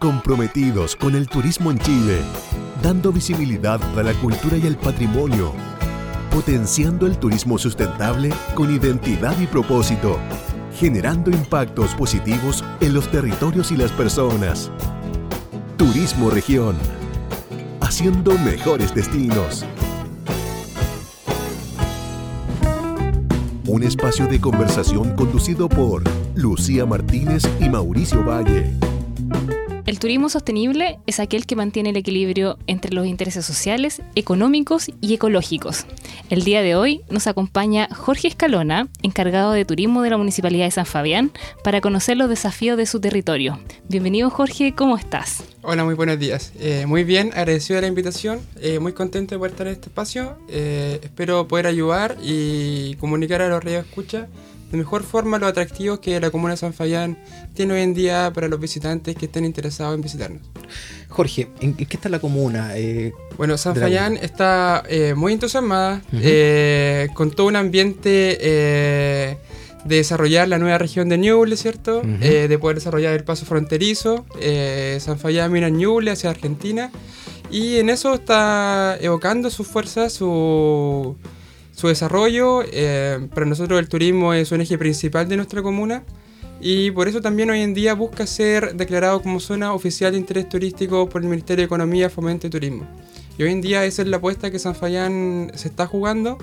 comprometidos 0.00 0.96
con 0.96 1.14
el 1.14 1.28
turismo 1.28 1.70
en 1.70 1.78
Chile, 1.78 2.22
dando 2.82 3.12
visibilidad 3.12 3.80
a 3.96 4.02
la 4.02 4.14
cultura 4.14 4.56
y 4.56 4.66
el 4.66 4.76
patrimonio, 4.76 5.52
potenciando 6.32 7.06
el 7.06 7.18
turismo 7.18 7.58
sustentable 7.58 8.30
con 8.54 8.74
identidad 8.74 9.38
y 9.38 9.46
propósito, 9.46 10.18
generando 10.74 11.30
impactos 11.30 11.94
positivos 11.94 12.64
en 12.80 12.94
los 12.94 13.10
territorios 13.10 13.70
y 13.70 13.76
las 13.76 13.92
personas. 13.92 14.70
Turismo 15.76 16.30
Región, 16.30 16.76
haciendo 17.82 18.32
mejores 18.38 18.94
destinos. 18.94 19.66
Un 23.66 23.82
espacio 23.82 24.26
de 24.26 24.40
conversación 24.40 25.14
conducido 25.14 25.68
por 25.68 26.02
Lucía 26.34 26.86
Martínez 26.86 27.42
y 27.60 27.68
Mauricio 27.68 28.24
Valle. 28.24 28.89
El 29.90 29.98
turismo 29.98 30.28
sostenible 30.28 31.00
es 31.08 31.18
aquel 31.18 31.46
que 31.46 31.56
mantiene 31.56 31.90
el 31.90 31.96
equilibrio 31.96 32.58
entre 32.68 32.94
los 32.94 33.08
intereses 33.08 33.44
sociales, 33.44 34.02
económicos 34.14 34.88
y 35.00 35.14
ecológicos. 35.14 35.84
El 36.28 36.44
día 36.44 36.62
de 36.62 36.76
hoy 36.76 37.00
nos 37.10 37.26
acompaña 37.26 37.88
Jorge 37.92 38.28
Escalona, 38.28 38.86
encargado 39.02 39.50
de 39.50 39.64
turismo 39.64 40.02
de 40.02 40.10
la 40.10 40.16
Municipalidad 40.16 40.66
de 40.66 40.70
San 40.70 40.86
Fabián, 40.86 41.32
para 41.64 41.80
conocer 41.80 42.16
los 42.16 42.28
desafíos 42.28 42.76
de 42.76 42.86
su 42.86 43.00
territorio. 43.00 43.58
Bienvenido 43.88 44.30
Jorge, 44.30 44.76
¿cómo 44.76 44.96
estás? 44.96 45.42
Hola, 45.62 45.84
muy 45.84 45.94
buenos 45.94 46.20
días. 46.20 46.52
Eh, 46.60 46.86
muy 46.86 47.02
bien, 47.02 47.32
agradecido 47.34 47.74
de 47.74 47.80
la 47.82 47.88
invitación, 47.88 48.40
eh, 48.60 48.78
muy 48.78 48.92
contento 48.92 49.34
de 49.34 49.40
poder 49.40 49.50
estar 49.50 49.66
en 49.66 49.72
este 49.72 49.88
espacio. 49.88 50.38
Eh, 50.48 51.00
espero 51.02 51.48
poder 51.48 51.66
ayudar 51.66 52.16
y 52.22 52.94
comunicar 53.00 53.42
a 53.42 53.48
los 53.48 53.64
reyes 53.64 53.84
escucha 53.84 54.28
de 54.70 54.78
mejor 54.78 55.02
forma 55.02 55.38
los 55.38 55.50
atractivos 55.50 55.98
que 55.98 56.20
la 56.20 56.30
comuna 56.30 56.54
de 56.54 56.58
San 56.58 56.72
Fayán 56.72 57.18
tiene 57.54 57.74
hoy 57.74 57.80
en 57.80 57.94
día 57.94 58.30
para 58.32 58.48
los 58.48 58.60
visitantes 58.60 59.16
que 59.16 59.26
estén 59.26 59.44
interesados 59.44 59.94
en 59.94 60.02
visitarnos. 60.02 60.42
Jorge, 61.08 61.48
¿en 61.60 61.74
qué 61.74 61.96
está 61.96 62.08
la 62.08 62.20
comuna? 62.20 62.76
Eh, 62.76 63.12
bueno, 63.36 63.58
San 63.58 63.74
Fayán 63.74 64.16
está 64.16 64.84
eh, 64.88 65.14
muy 65.14 65.32
entusiasmada, 65.32 66.02
eh, 66.12 67.08
con 67.14 67.32
todo 67.32 67.48
un 67.48 67.56
ambiente 67.56 68.10
de 68.10 69.38
desarrollar 69.84 70.46
la 70.46 70.58
nueva 70.58 70.78
región 70.78 71.08
de 71.08 71.18
Ñuble, 71.18 71.56
¿cierto? 71.56 72.02
de 72.02 72.58
poder 72.58 72.76
desarrollar 72.76 73.14
el 73.14 73.24
paso 73.24 73.44
fronterizo, 73.46 74.24
San 75.00 75.18
Fayán 75.18 75.50
mira 75.50 75.68
Ñuble 75.68 76.12
hacia 76.12 76.30
Argentina, 76.30 76.92
y 77.50 77.78
en 77.78 77.90
eso 77.90 78.14
está 78.14 78.96
evocando 79.00 79.50
sus 79.50 79.66
fuerzas, 79.66 80.12
su 80.12 81.16
su 81.80 81.88
desarrollo. 81.88 82.62
Eh, 82.70 83.28
para 83.34 83.46
nosotros 83.46 83.80
el 83.80 83.88
turismo 83.88 84.34
es 84.34 84.52
un 84.52 84.60
eje 84.60 84.76
principal 84.76 85.28
de 85.28 85.36
nuestra 85.36 85.62
comuna 85.62 86.04
y 86.60 86.90
por 86.90 87.08
eso 87.08 87.22
también 87.22 87.48
hoy 87.48 87.62
en 87.62 87.72
día 87.72 87.94
busca 87.94 88.26
ser 88.26 88.74
declarado 88.74 89.22
como 89.22 89.40
zona 89.40 89.72
oficial 89.72 90.12
de 90.12 90.18
interés 90.18 90.48
turístico 90.48 91.08
por 91.08 91.22
el 91.22 91.28
Ministerio 91.28 91.62
de 91.62 91.66
Economía, 91.66 92.10
Fomento 92.10 92.46
y 92.46 92.50
Turismo. 92.50 92.86
Y 93.38 93.44
hoy 93.44 93.52
en 93.52 93.62
día 93.62 93.86
esa 93.86 94.02
es 94.02 94.08
la 94.08 94.18
apuesta 94.18 94.50
que 94.50 94.58
San 94.58 94.74
Fayán 94.74 95.52
se 95.54 95.68
está 95.68 95.86
jugando. 95.86 96.36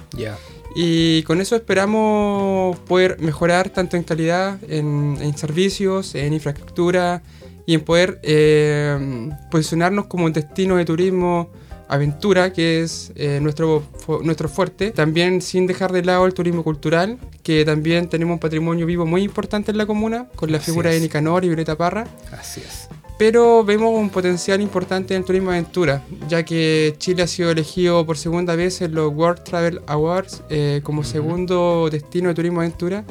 Y 0.75 1.21
con 1.23 1.39
eso 1.39 1.55
esperamos 1.55 2.77
poder 2.80 3.19
mejorar 3.19 3.69
tanto 3.69 3.95
en 3.97 4.03
calidad, 4.03 4.58
en, 4.67 5.38
servicios, 5.38 6.15
en 6.15 6.33
infraestructura 6.33 7.21
y 7.67 7.75
en 7.75 7.81
poder 7.81 8.19
eh, 8.23 9.30
posicionarnos 9.52 10.08
como 10.08 10.25
un 10.25 10.33
destino 10.33 10.77
de 10.77 10.85
turismo 10.85 11.52
aventura, 11.88 12.53
que 12.53 12.81
es 12.81 13.11
eh, 13.16 13.39
nuestro, 13.41 13.83
nuestro 14.23 14.49
fuerte. 14.49 14.91
También 14.91 15.41
sin 15.41 15.67
dejar 15.67 15.91
de 15.91 16.03
lado 16.03 16.25
el 16.25 16.33
turismo 16.33 16.63
cultural, 16.63 17.17
que 17.43 17.66
también 17.66 18.09
tenemos 18.09 18.33
un 18.33 18.39
patrimonio 18.39 18.85
vivo 18.85 19.05
muy 19.05 19.23
importante 19.23 19.71
en 19.71 19.77
la 19.77 19.85
comuna, 19.85 20.27
con 20.35 20.52
la 20.52 20.59
figura 20.59 20.89
de 20.91 20.99
Nicanor 20.99 21.45
y 21.45 21.47
Violeta 21.47 21.77
Parra. 21.77 22.08
Así 22.31 22.61
es. 22.61 22.89
Pero 23.17 23.63
vemos 23.63 23.95
un 23.95 24.11
potencial 24.11 24.61
importante 24.61 25.15
en 25.15 25.21
el 25.21 25.25
turismo 25.25 25.49
aventura, 25.49 26.03
ya 26.27 26.43
que 26.43 26.93
Chile 26.99 27.23
ha 27.23 27.27
sido 27.27 27.49
elegido 27.49 28.05
por 28.05 28.15
segunda 28.15 28.55
vez 28.55 28.81
en 28.81 28.93
los 28.93 29.11
World 29.11 29.43
Travel 29.43 29.81
Awards 29.88 30.43
eh, 30.49 30.81
como 30.83 31.04
segundo 31.04 31.89
destino 31.89 32.30
de 32.30 32.36
turismo 32.36 32.59
aventura. 32.59 33.04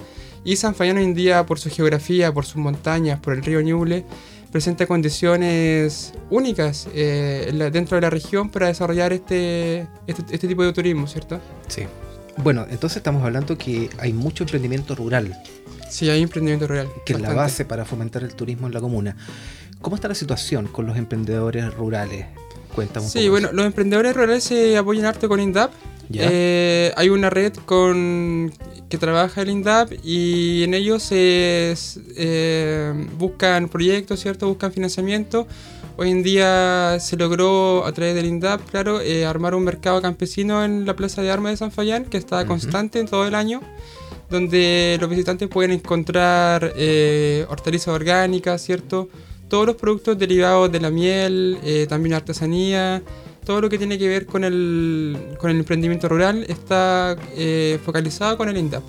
Y 0.44 0.54
San 0.54 0.76
en 0.78 1.12
día, 1.12 1.44
por 1.44 1.58
su 1.58 1.70
geografía, 1.70 2.32
por 2.32 2.46
sus 2.46 2.58
montañas, 2.58 3.18
por 3.18 3.32
el 3.32 3.42
río 3.42 3.60
Ñuble, 3.62 4.04
presenta 4.56 4.86
condiciones 4.86 6.14
únicas 6.30 6.88
eh, 6.94 7.52
dentro 7.70 7.96
de 7.96 8.00
la 8.00 8.08
región 8.08 8.48
para 8.48 8.68
desarrollar 8.68 9.12
este, 9.12 9.86
este, 10.06 10.22
este, 10.30 10.48
tipo 10.48 10.64
de 10.64 10.72
turismo, 10.72 11.06
¿cierto? 11.06 11.38
Sí. 11.68 11.82
Bueno, 12.38 12.66
entonces 12.70 12.96
estamos 12.96 13.22
hablando 13.22 13.58
que 13.58 13.90
hay 13.98 14.14
mucho 14.14 14.44
emprendimiento 14.44 14.94
rural. 14.94 15.36
Sí, 15.90 16.08
hay 16.08 16.22
emprendimiento 16.22 16.66
rural. 16.66 16.88
Que 17.04 17.12
es 17.12 17.20
la 17.20 17.34
base 17.34 17.66
para 17.66 17.84
fomentar 17.84 18.22
el 18.22 18.34
turismo 18.34 18.66
en 18.66 18.72
la 18.72 18.80
comuna. 18.80 19.14
¿Cómo 19.82 19.94
está 19.94 20.08
la 20.08 20.14
situación 20.14 20.68
con 20.68 20.86
los 20.86 20.96
emprendedores 20.96 21.74
rurales? 21.74 22.24
Cuéntame 22.74 23.04
un 23.04 23.12
sí, 23.12 23.28
bueno, 23.28 23.50
los 23.52 23.66
emprendedores 23.66 24.16
rurales 24.16 24.42
se 24.42 24.78
apoyan 24.78 25.04
harto 25.04 25.28
con 25.28 25.38
INDAP. 25.38 25.70
Eh, 26.14 26.94
hay 26.96 27.10
una 27.10 27.28
red 27.28 27.52
con 27.66 28.50
que 28.88 28.98
trabaja 28.98 29.42
el 29.42 29.50
INDAP 29.50 29.92
y 30.04 30.62
en 30.62 30.74
ellos 30.74 31.02
se 31.02 31.74
eh, 32.16 33.08
buscan 33.18 33.68
proyectos, 33.68 34.20
¿cierto? 34.20 34.48
Buscan 34.48 34.72
financiamiento. 34.72 35.46
Hoy 35.96 36.10
en 36.10 36.22
día 36.22 36.98
se 37.00 37.16
logró 37.16 37.86
a 37.86 37.92
través 37.92 38.14
del 38.14 38.26
INDAP, 38.26 38.68
claro, 38.70 39.00
eh, 39.00 39.24
armar 39.24 39.54
un 39.54 39.64
mercado 39.64 40.00
campesino 40.02 40.64
en 40.64 40.84
la 40.84 40.94
Plaza 40.94 41.22
de 41.22 41.30
Armas 41.30 41.52
de 41.52 41.56
San 41.56 41.72
Fayán 41.72 42.04
que 42.04 42.18
está 42.18 42.46
constante 42.46 43.00
en 43.00 43.06
todo 43.08 43.26
el 43.26 43.34
año, 43.34 43.60
donde 44.30 44.98
los 45.00 45.08
visitantes 45.08 45.48
pueden 45.48 45.72
encontrar 45.72 46.72
eh, 46.76 47.46
hortalizas 47.48 47.88
orgánicas, 47.88 48.62
¿cierto? 48.62 49.08
Todos 49.48 49.66
los 49.66 49.76
productos 49.76 50.18
derivados 50.18 50.70
de 50.70 50.80
la 50.80 50.90
miel, 50.90 51.86
también 51.88 52.14
artesanía, 52.14 53.00
todo 53.46 53.60
lo 53.60 53.70
que 53.70 53.78
tiene 53.78 53.96
que 53.96 54.08
ver 54.08 54.26
con 54.26 54.42
el, 54.42 55.36
con 55.38 55.50
el 55.50 55.58
emprendimiento 55.58 56.08
rural 56.08 56.44
está 56.48 57.16
eh, 57.36 57.78
focalizado 57.84 58.36
con 58.36 58.48
el 58.48 58.56
INDAP. 58.56 58.82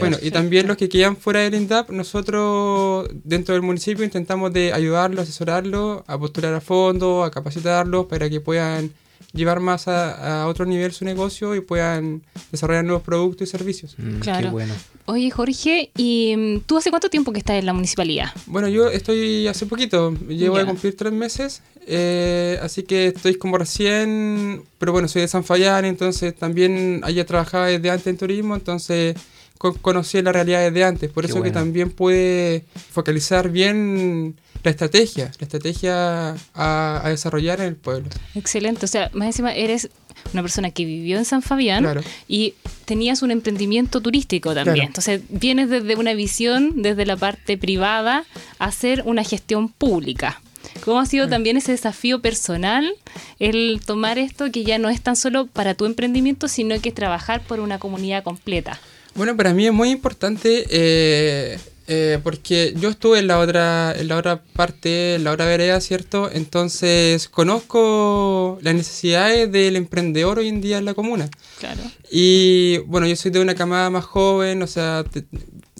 bueno, 0.00 0.16
y 0.20 0.32
también 0.32 0.66
los 0.66 0.76
que 0.76 0.88
quedan 0.88 1.16
fuera 1.16 1.40
del 1.40 1.54
INDAP, 1.54 1.90
nosotros 1.90 3.08
dentro 3.22 3.54
del 3.54 3.62
municipio 3.62 4.04
intentamos 4.04 4.52
de 4.52 4.72
ayudarlos, 4.72 5.22
asesorarlos, 5.22 6.02
a 6.08 6.18
postular 6.18 6.52
a 6.54 6.60
fondo, 6.60 7.22
a 7.22 7.30
capacitarlos 7.30 8.06
para 8.06 8.28
que 8.28 8.40
puedan 8.40 8.90
llevar 9.32 9.60
más 9.60 9.86
a, 9.86 10.48
otro 10.48 10.66
nivel 10.66 10.90
su 10.90 11.04
negocio 11.04 11.54
y 11.54 11.60
puedan 11.60 12.22
desarrollar 12.50 12.84
nuevos 12.84 13.04
productos 13.04 13.46
y 13.48 13.50
servicios. 13.50 13.94
Mm, 13.96 14.18
claro. 14.18 14.48
Qué 14.48 14.52
bueno. 14.52 14.74
Oye, 15.06 15.30
Jorge, 15.30 15.90
¿y 15.96 16.34
mm, 16.36 16.60
tú 16.60 16.78
hace 16.78 16.90
cuánto 16.90 17.10
tiempo 17.10 17.32
que 17.32 17.38
estás 17.38 17.56
en 17.56 17.66
la 17.66 17.74
municipalidad? 17.74 18.30
Bueno, 18.46 18.68
yo 18.68 18.88
estoy 18.88 19.46
hace 19.46 19.66
poquito, 19.66 20.12
llevo 20.28 20.56
a 20.56 20.64
cumplir 20.64 20.96
tres 20.96 21.12
meses, 21.12 21.62
eh, 21.86 22.58
así 22.62 22.84
que 22.84 23.08
estoy 23.08 23.34
como 23.34 23.58
recién, 23.58 24.64
pero 24.78 24.92
bueno, 24.92 25.06
soy 25.08 25.22
de 25.22 25.28
San 25.28 25.44
Fayán, 25.44 25.84
entonces 25.84 26.34
también 26.34 27.00
allá 27.04 27.26
trabajaba 27.26 27.66
desde 27.66 27.90
antes 27.90 28.06
en 28.06 28.16
turismo, 28.16 28.54
entonces 28.54 29.16
conocí 29.58 30.20
la 30.22 30.32
realidad 30.32 30.60
desde 30.70 30.84
antes, 30.84 31.10
por 31.10 31.24
eso 31.24 31.42
que 31.42 31.50
también 31.50 31.90
puede 31.90 32.64
focalizar 32.90 33.50
bien 33.50 34.36
la 34.62 34.70
estrategia, 34.70 35.30
la 35.38 35.44
estrategia 35.44 36.34
a, 36.54 37.02
desarrollar 37.08 37.60
en 37.60 37.66
el 37.66 37.76
pueblo. 37.76 38.08
Excelente, 38.34 38.86
o 38.86 38.88
sea, 38.88 39.10
más 39.12 39.26
encima 39.26 39.54
eres 39.54 39.90
una 40.34 40.42
persona 40.42 40.70
que 40.70 40.84
vivió 40.84 41.18
en 41.18 41.24
San 41.24 41.42
Fabián 41.42 42.02
y 42.28 42.54
tenías 42.84 43.22
un 43.22 43.30
emprendimiento 43.30 44.00
turístico 44.00 44.54
también. 44.54 44.86
Entonces 44.86 45.22
vienes 45.28 45.70
desde 45.70 45.96
una 45.96 46.14
visión, 46.14 46.82
desde 46.82 47.06
la 47.06 47.16
parte 47.16 47.56
privada, 47.56 48.24
a 48.58 48.66
hacer 48.66 49.02
una 49.06 49.24
gestión 49.24 49.68
pública. 49.68 50.40
¿Cómo 50.84 51.00
ha 51.00 51.06
sido 51.06 51.28
también 51.28 51.56
ese 51.56 51.72
desafío 51.72 52.20
personal 52.20 52.92
el 53.38 53.80
tomar 53.84 54.18
esto 54.18 54.50
que 54.50 54.64
ya 54.64 54.78
no 54.78 54.88
es 54.88 55.00
tan 55.00 55.16
solo 55.16 55.46
para 55.46 55.74
tu 55.74 55.86
emprendimiento, 55.86 56.48
sino 56.48 56.78
que 56.80 56.90
es 56.90 56.94
trabajar 56.94 57.42
por 57.42 57.60
una 57.60 57.78
comunidad 57.78 58.22
completa? 58.22 58.80
Bueno, 59.14 59.36
para 59.36 59.54
mí 59.54 59.66
es 59.66 59.72
muy 59.72 59.90
importante 59.90 60.66
eh, 60.70 61.58
eh, 61.86 62.18
porque 62.22 62.74
yo 62.78 62.88
estuve 62.88 63.18
en 63.18 63.26
la 63.26 63.38
otra 63.38 63.94
en 63.96 64.08
la 64.08 64.16
otra 64.16 64.42
parte, 64.42 65.16
en 65.16 65.24
la 65.24 65.32
otra 65.32 65.44
vereda, 65.44 65.80
¿cierto? 65.80 66.30
Entonces 66.32 67.28
conozco 67.28 68.58
las 68.62 68.74
necesidades 68.74 69.52
del 69.52 69.76
emprendedor 69.76 70.38
hoy 70.38 70.48
en 70.48 70.60
día 70.60 70.78
en 70.78 70.86
la 70.86 70.94
comuna. 70.94 71.28
Claro. 71.58 71.82
Y 72.10 72.78
bueno, 72.86 73.06
yo 73.06 73.16
soy 73.16 73.30
de 73.30 73.40
una 73.40 73.54
camada 73.54 73.90
más 73.90 74.04
joven, 74.04 74.62
o 74.62 74.66
sea, 74.66 75.04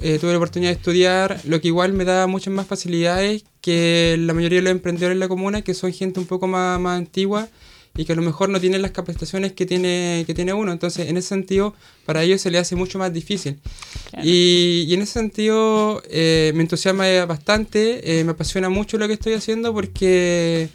eh, 0.03 0.19
tuve 0.19 0.33
la 0.33 0.37
oportunidad 0.37 0.73
de 0.73 0.77
estudiar, 0.77 1.41
lo 1.45 1.61
que 1.61 1.69
igual 1.69 1.95
me 1.95 2.05
da 2.05 2.27
muchas 2.27 2.53
más 2.53 2.67
facilidades 2.67 3.45
que 3.63 4.17
la 4.19 4.35
mayoría 4.35 4.59
de 4.59 4.65
los 4.65 4.73
emprendedores 4.73 5.15
en 5.15 5.21
la 5.21 5.29
comuna, 5.29 5.63
que 5.63 5.73
son 5.73 5.93
gente 5.93 6.21
un 6.21 6.27
poco 6.27 6.47
más, 6.47 6.79
más 6.79 6.99
antigua 6.99 7.49
y 7.97 8.05
que 8.05 8.13
a 8.13 8.17
lo 8.17 8.23
mejor 8.23 8.49
no 8.49 8.61
tienen 8.61 8.83
las 8.83 8.91
capacitaciones 8.91 9.53
que 9.53 9.67
tiene, 9.67 10.25
que 10.27 10.35
tiene 10.35 10.53
uno. 10.53 10.73
Entonces, 10.73 11.09
en 11.09 11.17
ese 11.17 11.29
sentido, 11.29 11.75
para 12.05 12.23
ellos 12.23 12.41
se 12.41 12.51
les 12.51 12.63
hace 12.63 12.77
mucho 12.77 12.99
más 12.99 13.13
difícil. 13.13 13.59
Y, 14.23 14.93
en 14.93 15.03
ese 15.03 15.13
sentido, 15.13 16.03
eh, 16.11 16.53
me 16.55 16.63
entusiasma 16.63 17.25
bastante, 17.25 18.19
eh, 18.19 18.25
me 18.25 18.33
apasiona 18.33 18.69
mucho 18.69 18.99
lo 18.99 19.07
que 19.07 19.15
estoy 19.15 19.35
haciendo 19.35 19.73
porque 19.73 20.69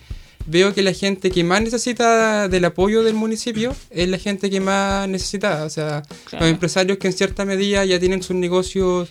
veo 0.45 0.74
que 0.74 0.81
la 0.81 0.94
gente 0.94 1.30
que 1.30 1.44
más 1.44 1.62
necesita 1.62 2.48
del 2.48 2.66
apoyo 2.66 3.04
del 3.04 3.13
municipio 3.16 3.75
es 3.89 4.07
la 4.07 4.18
gente 4.18 4.50
que 4.50 4.62
más 4.62 5.07
necesita. 5.10 5.66
O 5.66 5.69
sea, 5.69 6.04
los 6.31 6.44
empresarios 6.44 6.98
que 7.00 7.07
en 7.07 7.13
cierta 7.13 7.44
medida 7.44 7.83
ya 7.83 8.00
tienen 8.00 8.24
sus 8.24 8.38
negocios 8.38 9.10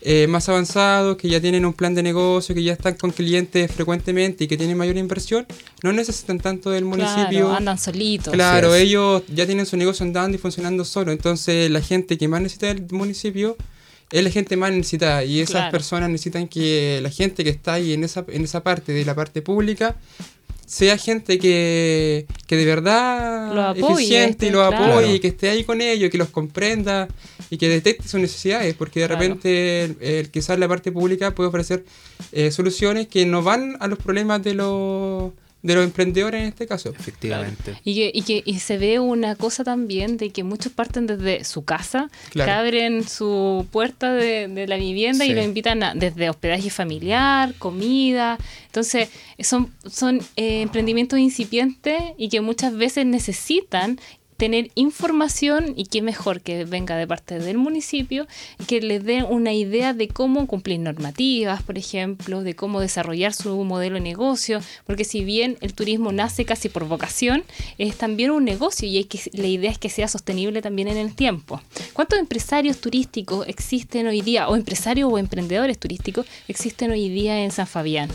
eh, 0.00 0.26
más 0.28 0.48
avanzados, 0.48 1.16
que 1.16 1.28
ya 1.28 1.40
tienen 1.40 1.64
un 1.64 1.72
plan 1.72 1.94
de 1.94 2.02
negocio, 2.02 2.54
que 2.54 2.62
ya 2.62 2.72
están 2.72 2.94
con 2.94 3.10
clientes 3.10 3.70
frecuentemente 3.70 4.44
y 4.44 4.48
que 4.48 4.56
tienen 4.56 4.76
mayor 4.76 4.96
inversión, 4.96 5.46
no 5.82 5.92
necesitan 5.92 6.38
tanto 6.38 6.70
del 6.70 6.84
municipio. 6.84 7.46
Claro, 7.46 7.54
andan 7.54 7.78
solitos. 7.78 8.32
Claro, 8.32 8.74
ellos 8.74 9.22
ya 9.28 9.46
tienen 9.46 9.66
su 9.66 9.76
negocio 9.76 10.04
andando 10.04 10.36
y 10.36 10.38
funcionando 10.38 10.84
solo. 10.84 11.12
Entonces, 11.12 11.70
la 11.70 11.80
gente 11.80 12.18
que 12.18 12.28
más 12.28 12.40
necesita 12.40 12.68
del 12.68 12.86
municipio 12.90 13.56
es 14.10 14.24
la 14.24 14.30
gente 14.30 14.56
más 14.56 14.72
necesitada 14.72 15.24
y 15.24 15.40
esas 15.40 15.70
personas 15.70 16.08
necesitan 16.08 16.48
que 16.48 17.00
la 17.02 17.10
gente 17.10 17.44
que 17.44 17.50
está 17.50 17.74
ahí 17.74 17.92
en 17.92 18.04
esa, 18.04 18.24
en 18.28 18.44
esa 18.44 18.62
parte 18.62 18.92
de 18.92 19.04
la 19.04 19.14
parte 19.14 19.42
pública 19.42 19.96
sea 20.68 20.98
gente 20.98 21.38
que, 21.38 22.26
que 22.46 22.56
de 22.56 22.66
verdad 22.66 23.54
lo 23.54 23.94
eficiente 23.94 24.48
y 24.48 24.50
lo 24.50 24.62
apoye 24.62 25.14
y 25.14 25.18
que 25.18 25.28
esté 25.28 25.48
ahí 25.48 25.64
con 25.64 25.80
ellos, 25.80 26.10
que 26.10 26.18
los 26.18 26.28
comprenda 26.28 27.08
y 27.48 27.56
que 27.56 27.70
detecte 27.70 28.06
sus 28.06 28.20
necesidades, 28.20 28.74
porque 28.74 29.00
de 29.00 29.08
repente 29.08 29.84
el, 30.00 30.30
que 30.30 30.42
sale 30.42 30.60
la 30.60 30.68
parte 30.68 30.92
pública 30.92 31.34
puede 31.34 31.48
ofrecer 31.48 31.86
eh, 32.32 32.50
soluciones 32.50 33.08
que 33.08 33.24
no 33.24 33.42
van 33.42 33.78
a 33.80 33.86
los 33.86 33.98
problemas 33.98 34.42
de 34.42 34.54
los 34.54 35.32
de 35.62 35.74
los 35.74 35.84
emprendedores 35.84 36.42
en 36.42 36.48
este 36.48 36.66
caso. 36.66 36.90
Efectivamente. 36.90 37.76
Y, 37.84 37.94
que, 37.94 38.10
y, 38.14 38.22
que, 38.22 38.42
y 38.44 38.60
se 38.60 38.78
ve 38.78 39.00
una 39.00 39.34
cosa 39.34 39.64
también 39.64 40.16
de 40.16 40.30
que 40.30 40.44
muchos 40.44 40.72
parten 40.72 41.06
desde 41.06 41.44
su 41.44 41.64
casa, 41.64 42.10
que 42.32 42.42
abren 42.42 43.08
su 43.08 43.66
puerta 43.72 44.12
de, 44.12 44.66
la 44.68 44.76
vivienda 44.76 45.24
y 45.24 45.34
lo 45.34 45.42
invitan 45.42 45.82
a, 45.82 45.94
desde 45.94 46.30
hospedaje 46.30 46.70
familiar, 46.70 47.54
comida. 47.58 48.38
Entonces, 48.66 49.08
son, 49.40 49.72
son 49.86 50.20
eh, 50.36 50.62
emprendimientos 50.62 51.18
incipientes 51.18 52.00
y 52.16 52.28
que 52.28 52.40
muchas 52.40 52.74
veces 52.74 53.06
necesitan 53.06 53.98
tener 54.38 54.70
información 54.76 55.74
y 55.76 55.86
qué 55.86 56.00
mejor 56.00 56.40
que 56.40 56.64
venga 56.64 56.96
de 56.96 57.08
parte 57.08 57.40
del 57.40 57.58
municipio 57.58 58.28
que 58.68 58.80
les 58.80 59.04
dé 59.04 59.24
una 59.24 59.52
idea 59.52 59.94
de 59.94 60.06
cómo 60.06 60.46
cumplir 60.46 60.78
normativas, 60.78 61.64
por 61.64 61.76
ejemplo, 61.76 62.44
de 62.44 62.54
cómo 62.54 62.80
desarrollar 62.80 63.34
su 63.34 63.64
modelo 63.64 63.96
de 63.96 64.00
negocio, 64.00 64.60
porque 64.86 65.04
si 65.04 65.24
bien 65.24 65.58
el 65.60 65.74
turismo 65.74 66.12
nace 66.12 66.44
casi 66.44 66.68
por 66.68 66.86
vocación, 66.86 67.42
es 67.78 67.96
también 67.96 68.30
un 68.30 68.44
negocio 68.44 68.88
y 68.88 68.98
hay 68.98 69.04
que, 69.04 69.18
la 69.32 69.48
idea 69.48 69.72
es 69.72 69.78
que 69.78 69.90
sea 69.90 70.06
sostenible 70.06 70.62
también 70.62 70.86
en 70.86 70.98
el 70.98 71.16
tiempo. 71.16 71.60
¿Cuántos 71.92 72.20
empresarios 72.20 72.80
turísticos 72.80 73.46
existen 73.48 74.06
hoy 74.06 74.20
día, 74.20 74.48
o 74.48 74.54
empresarios 74.54 75.12
o 75.12 75.18
emprendedores 75.18 75.78
turísticos 75.78 76.26
existen 76.46 76.92
hoy 76.92 77.08
día 77.08 77.42
en 77.42 77.50
San 77.50 77.66
Fabián? 77.66 78.08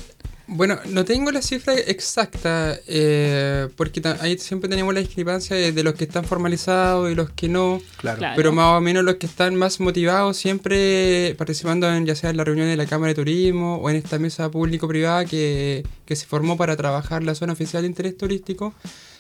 Bueno, 0.45 0.77
no 0.85 1.05
tengo 1.05 1.31
la 1.31 1.41
cifra 1.41 1.73
exacta, 1.73 2.77
eh, 2.87 3.69
porque 3.77 4.01
ahí 4.19 4.37
siempre 4.37 4.69
tenemos 4.69 4.93
la 4.93 4.99
discrepancia 4.99 5.55
de, 5.55 5.83
los 5.83 5.93
que 5.93 6.03
están 6.03 6.25
formalizados 6.25 7.09
y 7.11 7.15
los 7.15 7.29
que 7.29 7.47
no. 7.47 7.81
Claro. 7.97 8.21
Pero 8.35 8.51
más 8.51 8.77
o 8.77 8.81
menos 8.81 9.05
los 9.05 9.15
que 9.15 9.25
están 9.25 9.55
más 9.55 9.79
motivados, 9.79 10.35
siempre 10.35 11.33
participando 11.37 11.91
en 11.93 12.05
ya 12.05 12.15
sea 12.15 12.29
en 12.29 12.37
la 12.37 12.43
reunión 12.43 12.67
de 12.67 12.75
la 12.75 12.85
Cámara 12.85 13.09
de 13.09 13.15
Turismo 13.15 13.77
o 13.77 13.89
en 13.89 13.95
esta 13.95 14.19
mesa 14.19 14.51
público-privada 14.51 15.23
que, 15.25 15.85
que 16.05 16.15
se 16.15 16.25
formó 16.25 16.57
para 16.57 16.75
trabajar 16.75 17.23
la 17.23 17.35
zona 17.35 17.53
oficial 17.53 17.83
de 17.83 17.87
interés 17.87 18.17
turístico, 18.17 18.73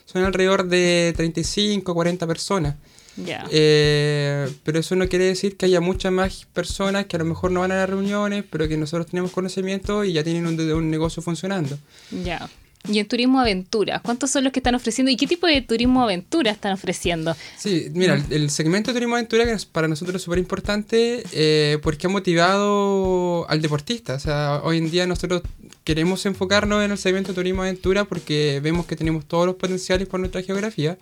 son 0.05 0.25
alrededor 0.25 0.67
de 0.67 1.13
35 1.15 1.93
40 1.93 2.27
personas. 2.27 2.75
Eh, 3.17 4.49
pero 4.63 4.79
eso 4.79 4.95
no 4.95 5.07
quiere 5.07 5.25
decir 5.25 5.55
que 5.57 5.65
haya 5.65 5.81
muchas 5.81 6.11
más 6.11 6.45
personas 6.53 7.05
que 7.05 7.15
a 7.15 7.19
lo 7.19 7.25
mejor 7.25 7.51
no 7.51 7.61
van 7.61 7.71
a 7.71 7.75
las 7.75 7.89
reuniones, 7.89 8.43
pero 8.49 8.67
que 8.67 8.77
nosotros 8.77 9.07
tenemos 9.07 9.31
conocimiento 9.31 10.03
y 10.03 10.13
ya 10.13 10.23
tienen 10.23 10.47
un, 10.47 10.89
negocio 10.89 11.21
funcionando. 11.21 11.77
Ya. 12.23 12.49
Y 12.85 12.99
en 12.99 13.07
turismo 13.07 13.39
aventura, 13.39 14.01
¿cuántos 14.03 14.29
son 14.29 14.43
los 14.43 14.51
que 14.51 14.59
están 14.59 14.75
ofreciendo 14.75 15.09
y 15.09 15.15
qué 15.15 15.25
tipo 15.25 15.47
de 15.47 15.61
turismo 15.61 16.03
aventura 16.03 16.51
están 16.51 16.73
ofreciendo? 16.73 17.33
Sí, 17.57 17.87
mira, 17.93 18.21
el, 18.29 18.49
segmento 18.49 18.91
de 18.91 18.95
turismo 18.95 19.15
aventura 19.15 19.45
que 19.45 19.55
para 19.71 19.87
nosotros 19.87 20.17
es 20.17 20.21
súper 20.21 20.39
importante 20.39 21.23
eh, 21.31 21.77
porque 21.81 22.07
ha 22.07 22.09
motivado 22.09 23.49
al 23.49 23.61
deportista. 23.61 24.15
O 24.15 24.19
sea, 24.19 24.59
hoy 24.65 24.79
en 24.79 24.91
día 24.91 25.07
nosotros 25.07 25.43
queremos 25.85 26.25
enfocarnos 26.25 26.83
en 26.83 26.91
el 26.91 26.97
segmento 26.97 27.31
de 27.31 27.35
turismo 27.35 27.61
aventura 27.61 28.03
porque 28.03 28.59
vemos 28.61 28.85
que 28.85 28.97
tenemos 28.97 29.25
todos 29.25 29.45
los 29.45 29.55
potenciales 29.55 30.05
por 30.09 30.19
nuestra 30.19 30.41
geografía. 30.41 30.97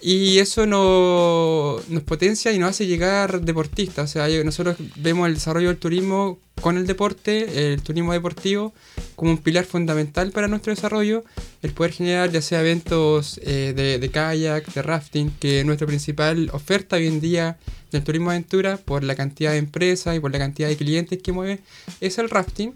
Y 0.00 0.38
eso 0.38 0.66
nos, 0.66 1.82
potencia 2.02 2.52
y 2.52 2.58
nos 2.58 2.70
hace 2.70 2.86
llegar 2.86 3.40
deportistas. 3.40 4.10
O 4.10 4.12
sea, 4.12 4.44
nosotros 4.44 4.76
vemos 4.96 5.26
el 5.26 5.34
desarrollo 5.34 5.68
del 5.68 5.78
turismo 5.78 6.38
con 6.60 6.76
el 6.76 6.86
deporte, 6.86 7.72
el 7.72 7.82
turismo 7.82 8.12
deportivo, 8.12 8.74
como 9.14 9.30
un 9.30 9.38
pilar 9.38 9.64
fundamental 9.64 10.32
para 10.32 10.48
nuestro 10.48 10.74
desarrollo. 10.74 11.24
El 11.62 11.72
poder 11.72 11.92
generar 11.92 12.30
ya 12.30 12.42
sea 12.42 12.60
eventos 12.60 13.40
eh, 13.42 13.72
de, 13.74 13.98
de, 13.98 14.10
kayak, 14.10 14.72
de 14.72 14.82
rafting, 14.82 15.30
que 15.40 15.60
es 15.60 15.66
nuestra 15.66 15.86
principal 15.86 16.50
oferta 16.52 16.96
hoy 16.96 17.06
en 17.06 17.20
día 17.20 17.56
del 17.90 18.04
turismo 18.04 18.30
aventura, 18.30 18.76
por 18.76 19.02
la 19.02 19.14
cantidad 19.14 19.52
de 19.52 19.58
empresas 19.58 20.16
y 20.16 20.20
por 20.20 20.30
la 20.30 20.38
cantidad 20.38 20.68
de 20.68 20.76
clientes 20.76 21.22
que 21.22 21.32
mueve, 21.32 21.60
es 22.00 22.18
el 22.18 22.28
rafting. 22.28 22.74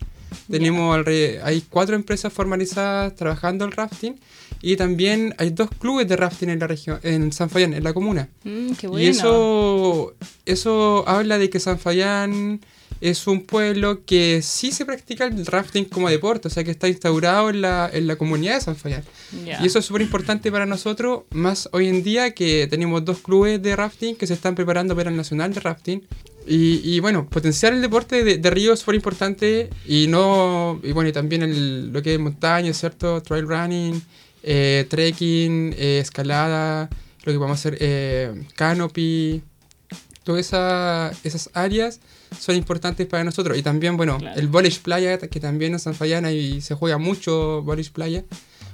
Tenemos, 0.51 1.07
hay 1.43 1.65
cuatro 1.69 1.97
empresas 1.97 2.33
formalizadas 2.33 3.15
trabajando 3.15 3.65
el 3.65 3.73
rafting 3.73 4.17
y 4.63 4.77
también 4.77 5.35
hay 5.39 5.51
dos 5.51 5.71
clubes 5.79 6.07
de 6.09 6.17
rafting 6.17 6.51
en 6.51 6.59
la 6.59 6.67
región, 6.67 7.01
en 7.03 7.33
San 7.33 7.51
Fayán, 7.51 7.73
en 7.75 7.85
la 7.85 7.93
comuna. 7.93 8.29
Mm, 8.45 8.73
y 8.99 9.07
eso, 9.07 10.15
eso 10.45 11.05
habla 11.09 11.39
de 11.39 11.49
que 11.49 11.61
San 11.61 11.79
Fayán 11.79 12.61
es 13.01 13.27
un 13.27 13.43
pueblo 13.43 14.05
que 14.05 14.43
sí 14.43 14.73
se 14.73 14.85
practica 14.85 15.25
el 15.27 15.47
rafting 15.47 15.85
como 15.85 16.11
deporte, 16.11 16.49
o 16.49 16.51
sea 16.51 16.65
que 16.65 16.71
está 16.71 16.89
instaurado 16.89 17.49
en 17.49 17.63
la, 17.63 17.89
en 17.91 18.07
la 18.07 18.17
comunidad 18.17 18.57
de 18.57 18.61
San 18.61 18.77
Fayán. 18.77 19.03
Y 19.33 19.67
eso 19.67 19.79
es 19.79 19.85
súper 19.87 20.03
importante 20.03 20.53
para 20.53 20.67
nosotros, 20.67 21.23
más 21.31 21.69
hoy 21.73 21.89
en 21.89 22.03
día 22.03 22.33
que 22.33 22.67
tenemos 22.69 23.05
dos 23.05 23.19
clubes 23.19 23.63
de 23.63 23.75
rafting 23.75 24.17
que 24.17 24.27
se 24.27 24.35
están 24.35 24.55
preparando 24.55 24.95
para 24.95 25.11
el 25.11 25.17
Nacional 25.17 25.55
de 25.55 25.61
Rafting. 25.61 26.03
Y, 26.51 26.81
y 26.85 26.99
bueno, 26.99 27.29
potenciar 27.29 27.73
el 27.73 27.81
deporte 27.81 28.25
de, 28.25 28.39
de 28.39 28.51
río 28.51 28.73
es 28.73 28.81
súper 28.81 28.97
importante 28.97 29.71
y 29.87 30.09
no 30.09 30.81
y 30.83 30.91
bueno, 30.91 31.09
y 31.09 31.13
también 31.13 31.43
el, 31.43 31.93
lo 31.93 32.03
que 32.03 32.15
es 32.15 32.21
montaña, 32.21 32.73
¿cierto? 32.75 33.23
Trail 33.23 33.47
running 33.47 34.03
eh, 34.43 34.87
trekking, 34.89 35.75
eh, 35.77 35.99
escalada, 36.01 36.89
lo 37.25 37.33
que 37.33 37.39
vamos 37.39 37.59
a 37.59 37.61
hacer, 37.61 37.77
eh, 37.81 38.47
canopy, 38.57 39.43
todas 40.25 40.47
esa, 40.47 41.13
esas 41.25 41.51
áreas 41.53 42.01
son 42.39 42.57
importantes 42.57 43.07
para 43.07 43.25
nosotros. 43.25 43.59
Y 43.59 43.63
también, 43.63 43.97
bueno, 43.97 44.19
el 44.37 44.49
Village 44.49 44.81
Playa, 44.83 45.19
que 45.19 45.41
también 45.41 45.73
en 45.75 45.79
San 45.79 45.95
y 46.33 46.61
se 46.61 46.75
juega 46.75 46.99
mucho 46.99 47.63
Village 47.63 47.91
Playa. 47.91 48.25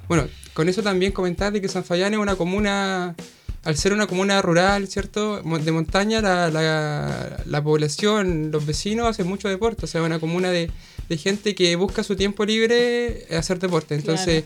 Bueno, 0.07 0.27
con 0.53 0.69
eso 0.69 0.81
también 0.81 1.11
comentar 1.11 1.51
de 1.51 1.59
que 1.59 1.67
San 1.67 1.83
Fayán 1.83 2.13
es 2.13 2.19
una 2.19 2.35
comuna, 2.35 3.15
al 3.63 3.77
ser 3.77 3.93
una 3.93 4.07
comuna 4.07 4.41
rural, 4.41 4.87
¿cierto? 4.87 5.41
De 5.41 5.71
montaña, 5.71 6.21
la, 6.21 6.49
la, 6.49 7.43
la 7.45 7.63
población, 7.63 8.51
los 8.51 8.65
vecinos 8.65 9.07
hacen 9.07 9.27
mucho 9.27 9.49
deporte, 9.49 9.85
o 9.85 9.87
sea, 9.87 10.01
una 10.03 10.19
comuna 10.19 10.51
de, 10.51 10.71
de 11.09 11.17
gente 11.17 11.55
que 11.55 11.75
busca 11.75 12.03
su 12.03 12.15
tiempo 12.15 12.45
libre 12.45 13.27
hacer 13.31 13.59
deporte. 13.59 13.95
Entonces 13.95 14.45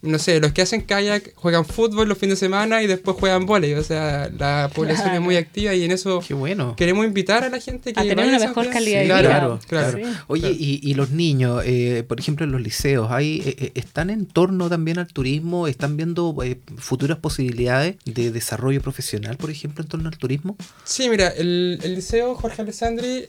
no 0.00 0.18
sé, 0.20 0.38
los 0.38 0.52
que 0.52 0.62
hacen 0.62 0.82
kayak 0.82 1.34
juegan 1.34 1.64
fútbol 1.64 2.08
los 2.08 2.16
fines 2.16 2.38
de 2.38 2.46
semana 2.46 2.82
y 2.82 2.86
después 2.86 3.16
juegan 3.16 3.46
volei. 3.46 3.74
O 3.74 3.82
sea, 3.82 4.30
la 4.30 4.70
población 4.72 5.12
es 5.12 5.20
muy 5.20 5.36
activa 5.36 5.74
y 5.74 5.82
en 5.82 5.90
eso 5.90 6.22
bueno. 6.30 6.76
queremos 6.76 7.04
invitar 7.04 7.42
a 7.42 7.48
la 7.48 7.58
gente 7.58 7.92
que 7.92 7.98
a 7.98 8.04
tener 8.04 8.28
una 8.28 8.38
mejor 8.38 8.70
calidad 8.70 9.00
de 9.00 9.04
vida. 9.06 9.20
Claro, 9.20 9.60
claro. 9.66 9.98
Oye, 10.28 10.50
Y, 10.52 10.80
y, 10.88 10.94
los 10.94 11.10
niños, 11.10 11.62
eh, 11.66 12.04
por 12.06 12.20
ejemplo, 12.20 12.44
en 12.44 12.52
los 12.52 12.60
liceos, 12.60 13.10
¿hay, 13.10 13.42
eh, 13.44 13.56
eh, 13.58 13.72
¿están 13.74 14.10
en 14.10 14.26
torno 14.26 14.68
también 14.68 14.98
al 14.98 15.08
turismo? 15.08 15.66
¿Están 15.66 15.96
viendo 15.96 16.36
futuras 16.76 17.18
posibilidades 17.18 17.96
de 18.04 18.30
desarrollo 18.30 18.80
profesional, 18.80 19.36
por 19.36 19.50
ejemplo, 19.50 19.82
en 19.82 19.88
torno 19.88 20.08
al 20.08 20.16
turismo? 20.16 20.56
Sí, 20.84 21.08
mira, 21.08 21.28
el, 21.28 21.78
liceo 21.82 22.36
Jorge 22.36 22.62
Alessandri 22.62 23.26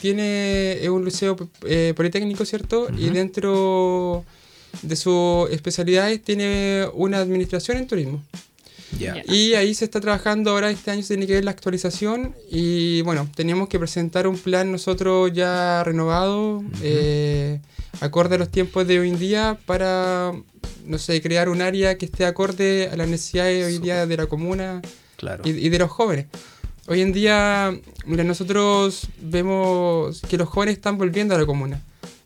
tiene, 0.00 0.82
es 0.82 0.88
un 0.88 1.04
liceo 1.04 1.36
politécnico, 1.96 2.44
¿cierto? 2.44 2.88
Y 2.94 3.08
dentro 3.08 4.26
de 4.80 4.96
sus 4.96 5.50
especialidades 5.50 6.22
tiene 6.22 6.86
una 6.94 7.18
administración 7.18 7.76
en 7.76 7.86
turismo. 7.86 8.22
Y 9.26 9.54
ahí 9.54 9.74
se 9.74 9.84
está 9.84 10.00
trabajando 10.00 10.50
ahora, 10.50 10.70
este 10.70 10.90
año 10.90 11.02
se 11.02 11.08
tiene 11.14 11.26
que 11.26 11.34
ver 11.34 11.44
la 11.44 11.50
actualización 11.50 12.34
y 12.50 13.02
bueno, 13.02 13.28
teníamos 13.34 13.68
que 13.68 13.78
presentar 13.78 14.26
un 14.26 14.38
plan 14.38 14.70
nosotros 14.70 15.32
ya 15.32 15.82
renovado, 15.84 16.62
eh, 16.82 17.60
acorde 18.00 18.36
a 18.36 18.38
los 18.38 18.50
tiempos 18.50 18.86
de 18.86 19.00
hoy 19.00 19.08
en 19.08 19.18
día 19.18 19.58
para, 19.66 20.32
no 20.86 20.98
sé, 20.98 21.20
crear 21.22 21.48
un 21.48 21.62
área 21.62 21.96
que 21.96 22.04
esté 22.04 22.26
acorde 22.26 22.90
a 22.92 22.96
las 22.96 23.08
necesidades 23.08 23.66
hoy 23.66 23.78
día 23.78 24.06
de 24.06 24.16
la 24.16 24.26
comuna 24.26 24.82
y, 25.44 25.50
y, 25.50 25.68
de 25.68 25.78
los 25.78 25.90
jóvenes. 25.90 26.26
Hoy 26.86 27.00
en 27.00 27.12
día, 27.12 27.76
mira, 28.06 28.24
nosotros 28.24 29.08
vemos 29.20 30.20
que 30.28 30.36
los 30.36 30.48
jóvenes 30.48 30.76
están 30.76 30.98
volviendo 30.98 31.34
a 31.34 31.38
la 31.38 31.46
comuna. 31.46 31.80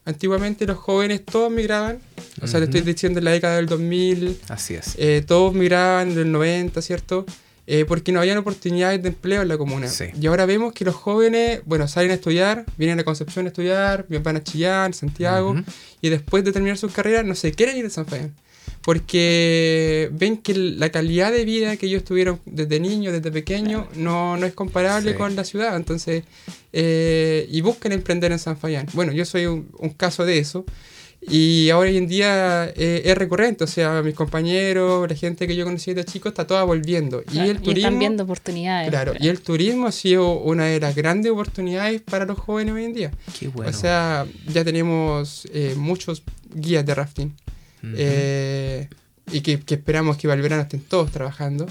Antiguamente 0.07 0.67
los 0.67 0.79
jóvenes 0.79 1.25
todos 1.25 1.51
migraban, 1.51 1.99
o 2.41 2.47
sea, 2.47 2.61
le 2.61 2.67
estoy 2.67 2.83
diciendo 2.83 3.19
en 3.19 3.25
la 3.25 3.33
década 3.33 3.57
del 3.57 3.67
2000. 3.67 4.41
Así 4.49 4.75
es. 4.75 4.95
Eh, 4.99 5.25
todos 5.27 5.53
migraban 5.53 6.15
del 6.15 6.31
90, 6.31 6.81
¿cierto? 6.81 7.27
Eh, 7.67 7.85
porque 7.85 8.13
no 8.13 8.21
habían 8.21 8.39
oportunidades 8.39 9.03
de 9.03 9.09
empleo 9.09 9.43
en 9.43 9.49
la 9.49 9.59
comuna. 9.59 9.89
Y 10.21 10.27
ahora 10.29 10.47
vemos 10.47 10.73
que 10.73 10.85
los 10.85 10.95
jóvenes, 10.95 11.61
bueno, 11.65 11.89
salen 11.89 12.13
a 12.13 12.15
estudiar, 12.15 12.65
vienen 12.79 13.01
a 13.01 13.05
Concepción 13.05 13.47
a 13.47 13.49
estudiar, 13.49 14.07
van 14.09 14.37
a 14.37 14.45
Chillán, 14.45 14.95
Santiago, 14.95 15.57
y 16.01 16.09
después 16.09 16.45
de 16.45 16.53
terminar 16.53 16.79
sus 16.79 16.93
carreras 16.93 17.25
no 17.25 17.35
se 17.35 17.53
quieren 17.53 17.77
ir 17.77 17.87
a 17.87 17.91
San 17.91 18.07
Fabián. 18.07 18.33
Porque 18.87 20.11
ven 20.13 20.37
que 20.37 20.55
la 20.55 20.91
calidad 20.91 21.33
de 21.33 21.45
vida 21.45 21.77
que 21.77 21.87
ellos 21.87 22.05
tuvieron 22.05 22.39
desde 22.47 22.79
niños, 22.79 23.13
desde 23.13 23.33
pequeños, 23.33 23.87
no, 23.97 24.37
no 24.37 24.47
es 24.47 24.55
comparable 24.55 25.17
con 25.17 25.35
la 25.35 25.43
ciudad. 25.43 25.75
Entonces, 25.75 26.23
eh, 26.73 27.49
y 27.51 27.63
buscan 27.63 27.91
emprender 27.91 28.31
en 28.31 28.39
San 28.39 28.57
Fayán. 28.57 28.87
Bueno, 28.93 29.11
yo 29.11 29.25
soy 29.25 29.47
un, 29.47 29.67
caso 29.97 30.25
de 30.25 30.39
eso. 30.39 30.65
Y 31.21 31.69
ahora 31.71 31.91
hoy 31.91 31.97
en 31.97 32.07
día 32.07 32.73
eh, 32.77 33.03
es 33.05 33.19
recurrente, 33.19 33.65
o 33.65 33.67
sea, 33.67 34.03
mis 34.03 34.15
compañeros, 34.15 35.09
la 35.09 35.17
gente 35.17 35.49
que 35.49 35.57
yo 35.57 35.65
conocí 35.65 35.93
de 35.93 36.05
chico 36.05 36.29
está 36.29 36.47
toda 36.47 36.63
volviendo. 36.63 37.25
y 37.33 37.41
el 37.41 37.59
turismo. 37.59 37.89
están 37.89 37.99
viendo 37.99 38.23
oportunidades. 38.23 38.91
Claro, 38.91 39.15
y 39.19 39.27
el 39.27 39.41
turismo 39.41 39.89
ha 39.89 39.93
sido 39.93 40.39
una 40.39 40.67
de 40.67 40.79
las 40.79 40.95
grandes 40.95 41.33
oportunidades 41.33 42.03
para 42.03 42.25
los 42.25 42.39
jóvenes 42.39 42.73
hoy 42.73 42.85
en 42.85 42.93
día. 42.93 43.11
Qué 43.37 43.49
bueno. 43.49 43.69
O 43.69 43.75
sea, 43.75 44.27
ya 44.47 44.63
tenemos 44.63 45.49
eh, 45.53 45.75
muchos 45.77 46.23
guías 46.55 46.87
de 46.87 46.95
rafting. 46.95 47.35
Eh, 47.95 48.89
y 49.33 49.41
que, 49.41 49.61
esperamos 49.69 50.17
que 50.17 50.29
Valverano 50.29 50.63
estén 50.63 50.81
todos 50.81 51.11
trabajando. 51.11 51.67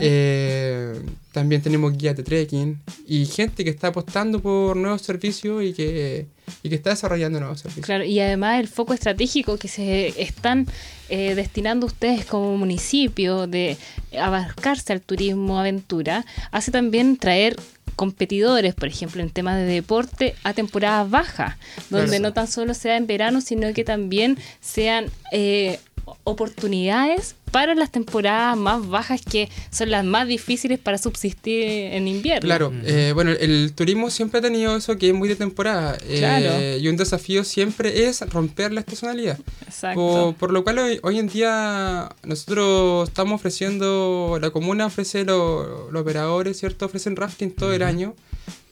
Eh, 0.00 1.02
también 1.32 1.60
tenemos 1.60 1.96
guías 1.96 2.16
de 2.16 2.22
trekking 2.22 2.80
y 3.06 3.26
gente 3.26 3.62
que 3.62 3.68
está 3.70 3.88
apostando 3.88 4.40
por 4.40 4.76
nuevos 4.76 5.02
servicios 5.02 5.62
y 5.62 5.74
que, 5.74 6.26
y 6.62 6.68
que 6.70 6.74
está 6.76 6.90
desarrollando 6.90 7.40
nuevos 7.40 7.60
servicios. 7.60 7.84
Claro, 7.84 8.04
y 8.04 8.18
además 8.20 8.60
el 8.60 8.68
foco 8.68 8.94
estratégico 8.94 9.58
que 9.58 9.68
se 9.68 10.20
están 10.22 10.66
eh, 11.10 11.34
destinando 11.34 11.86
ustedes 11.86 12.24
como 12.24 12.56
municipio 12.56 13.46
de 13.46 13.76
abarcarse 14.18 14.92
al 14.92 15.02
turismo 15.02 15.60
aventura, 15.60 16.24
hace 16.52 16.70
también 16.70 17.18
traer 17.18 17.56
competidores, 17.96 18.74
por 18.74 18.88
ejemplo, 18.88 19.22
en 19.22 19.30
temas 19.30 19.56
de 19.56 19.64
deporte, 19.64 20.36
a 20.44 20.52
temporadas 20.52 21.10
bajas, 21.10 21.56
donde 21.90 22.20
no 22.20 22.32
tan 22.32 22.46
solo 22.46 22.74
sea 22.74 22.96
en 22.96 23.06
verano, 23.06 23.40
sino 23.40 23.72
que 23.72 23.84
también 23.84 24.38
sean 24.60 25.06
eh, 25.32 25.80
oportunidades 26.24 27.34
para 27.50 27.74
las 27.74 27.90
temporadas 27.90 28.56
más 28.56 28.86
bajas 28.86 29.22
que 29.22 29.48
son 29.70 29.90
las 29.90 30.04
más 30.04 30.28
difíciles 30.28 30.78
para 30.78 30.98
subsistir 30.98 31.64
en 31.64 32.06
invierno. 32.06 32.46
Claro, 32.46 32.72
eh, 32.84 33.12
bueno, 33.14 33.30
el 33.30 33.72
turismo 33.74 34.10
siempre 34.10 34.40
ha 34.40 34.42
tenido 34.42 34.76
eso 34.76 34.98
que 34.98 35.08
es 35.08 35.14
muy 35.14 35.28
de 35.28 35.36
temporada. 35.36 35.96
Eh, 36.02 36.78
y 36.80 36.88
un 36.88 36.96
desafío 36.96 37.44
siempre 37.44 38.08
es 38.08 38.20
romper 38.30 38.72
la 38.72 38.80
estacionalidad. 38.80 39.38
Exacto. 39.66 40.34
Por, 40.38 40.52
lo 40.52 40.64
cual 40.64 41.00
hoy, 41.02 41.18
en 41.18 41.28
día 41.28 42.10
nosotros 42.24 43.08
estamos 43.08 43.36
ofreciendo, 43.40 44.38
la 44.40 44.50
comuna 44.50 44.86
ofrece 44.86 45.24
los 45.24 45.94
operadores, 45.94 46.58
¿cierto? 46.58 46.86
Ofrecen 46.86 47.16
rafting 47.16 47.52
todo 47.52 47.72
el 47.72 47.82
año. 47.82 48.14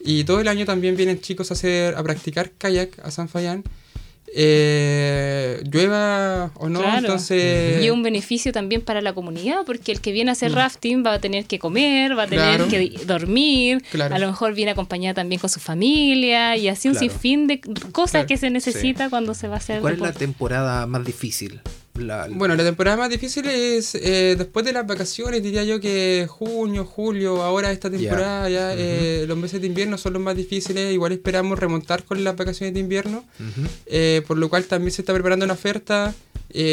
Y 0.07 0.25
todo 0.25 0.41
el 0.41 0.49
año 0.49 0.67
también 0.67 0.97
vienen 0.97 1.21
chicos 1.23 1.51
a 1.51 1.55
hacer 1.55 1.95
a 1.95 2.03
practicar 2.03 2.51
kayak 2.59 2.99
a 3.03 3.11
San 3.11 3.31
Fayán 3.31 3.65
eh, 4.37 5.63
llueva 5.71 6.51
o 6.57 6.69
no, 6.69 6.83
entonces... 6.97 7.83
Y 7.83 7.91
un 7.91 8.03
beneficio 8.03 8.53
también 8.53 8.83
para 8.83 9.01
la 9.01 9.13
comunidad, 9.13 9.59
porque 9.65 9.93
el 9.93 10.01
que 10.01 10.13
viene 10.13 10.31
a 10.31 10.33
hacer 10.33 10.51
mm. 10.51 10.55
rafting 10.55 11.07
va 11.07 11.15
a 11.15 11.19
tener 11.21 11.45
que 11.47 11.59
comer, 11.59 12.19
va 12.19 12.25
a 12.25 12.27
tener 12.27 12.65
que 12.65 13.01
dormir, 13.07 13.83
a 13.99 14.19
lo 14.19 14.27
mejor 14.27 14.55
viene 14.55 14.73
acompañada 14.73 15.15
también 15.15 15.41
con 15.41 15.51
su 15.51 15.61
familia 15.61 16.57
y 16.57 16.69
así 16.69 16.89
un 16.89 16.97
sinfín 16.97 17.47
de 17.47 17.61
cosas 17.93 18.27
que 18.27 18.37
se 18.37 18.51
necesita 18.51 19.09
cuando 19.09 19.35
se 19.35 19.49
va 19.49 19.55
a 19.55 19.59
hacer... 19.59 19.81
¿Cuál 19.81 19.95
es 19.95 20.01
la 20.01 20.13
temporada 20.13 20.87
más 20.87 21.05
difícil? 21.05 21.61
Bueno, 22.31 22.57
la 22.57 22.65
temporada 22.65 22.97
más 22.97 23.09
difícil 23.09 23.47
es 23.47 23.95
eh, 23.95 24.35
después 24.37 24.67
de 24.67 24.73
las 24.73 24.85
vacaciones, 24.85 25.45
diría 25.45 25.63
yo 25.63 25.79
que 25.79 26.27
junio, 26.29 26.85
julio, 26.85 27.41
ahora 27.43 27.71
esta 27.71 27.89
temporada, 27.89 28.49
ya 28.49 28.75
eh, 28.75 29.27
los 29.29 29.39
meses 29.39 29.61
de 29.61 29.69
invierno 29.69 29.97
son 29.97 30.15
los 30.15 30.23
más 30.23 30.37
difíciles. 30.37 30.93
Igual 30.93 31.13
esperamos 31.13 31.57
remontar 31.57 32.03
con 32.03 32.25
las 32.25 32.37
vacaciones 32.37 32.75
de 32.75 32.81
invierno, 32.81 33.25
eh, 33.87 34.23
por 34.27 34.39
lo 34.39 34.49
cual 34.49 34.65
también 34.65 34.91
se 34.91 35.03
está 35.03 35.13
preparando 35.13 35.45
una 35.45 35.55
oferta. 35.55 36.13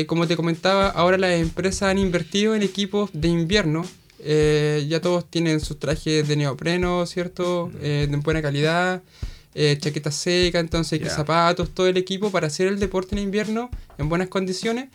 como 0.08 0.26
te 0.28 0.36
comentaba, 0.36 0.90
ahora 0.90 1.20
las 1.20 1.34
empresas 1.40 1.84
han 1.84 2.00
invertido 2.00 2.56
en 2.56 2.64
equipos 2.64 3.12
de 3.14 3.28
invierno. 3.28 3.86
ya 4.20 5.02
todos 5.02 5.30
tienen 5.30 5.60
sus 5.60 5.78
trajes 5.78 6.28
de 6.28 6.36
neopreno, 6.36 7.06
¿cierto? 7.06 7.70
de 7.80 8.08
buena 8.24 8.42
calidad. 8.42 9.04
Chaqueta 9.54 10.12
seca, 10.12 10.60
entonces 10.60 11.02
zapatos, 11.12 11.70
todo 11.72 11.88
el 11.88 11.98
equipo 11.98 12.32
para 12.32 12.48
hacer 12.48 12.68
el 12.68 12.80
deporte 12.80 13.16
en 13.16 13.22
invierno 13.22 13.70
en 13.98 14.08
buenas 14.08 14.30
condiciones. 14.30 14.90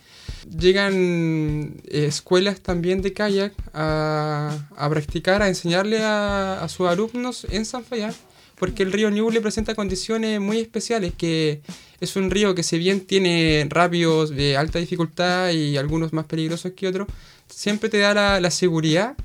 Llegan 0.57 1.75
eh, 1.85 2.05
escuelas 2.07 2.61
también 2.61 3.01
de 3.01 3.13
kayak 3.13 3.53
a, 3.73 4.67
practicar, 4.89 5.41
a 5.41 5.47
enseñarle 5.47 5.99
a, 6.01 6.65
sus 6.69 6.87
alumnos 6.87 7.45
en 7.51 7.65
San 7.65 7.83
Fayán, 7.83 8.13
porque 8.55 8.83
el 8.83 8.91
río 8.91 9.09
Ñuble 9.11 9.41
presenta 9.41 9.75
condiciones 9.75 10.39
muy 10.39 10.59
especiales, 10.59 11.13
que 11.15 11.61
es 11.99 12.15
un 12.15 12.31
río 12.31 12.55
que 12.55 12.63
si 12.63 12.79
bien 12.79 13.01
tiene 13.01 13.67
rápidos 13.69 14.31
de 14.31 14.57
alta 14.57 14.79
dificultad 14.79 15.51
y 15.51 15.77
algunos 15.77 16.13
más 16.13 16.25
peligrosos 16.25 16.71
que 16.75 16.87
otros, 16.87 17.07
siempre 17.47 17.89
te 17.89 17.99
da 17.99 18.13
la, 18.13 18.39
la 18.39 18.51
seguridad 18.51 19.15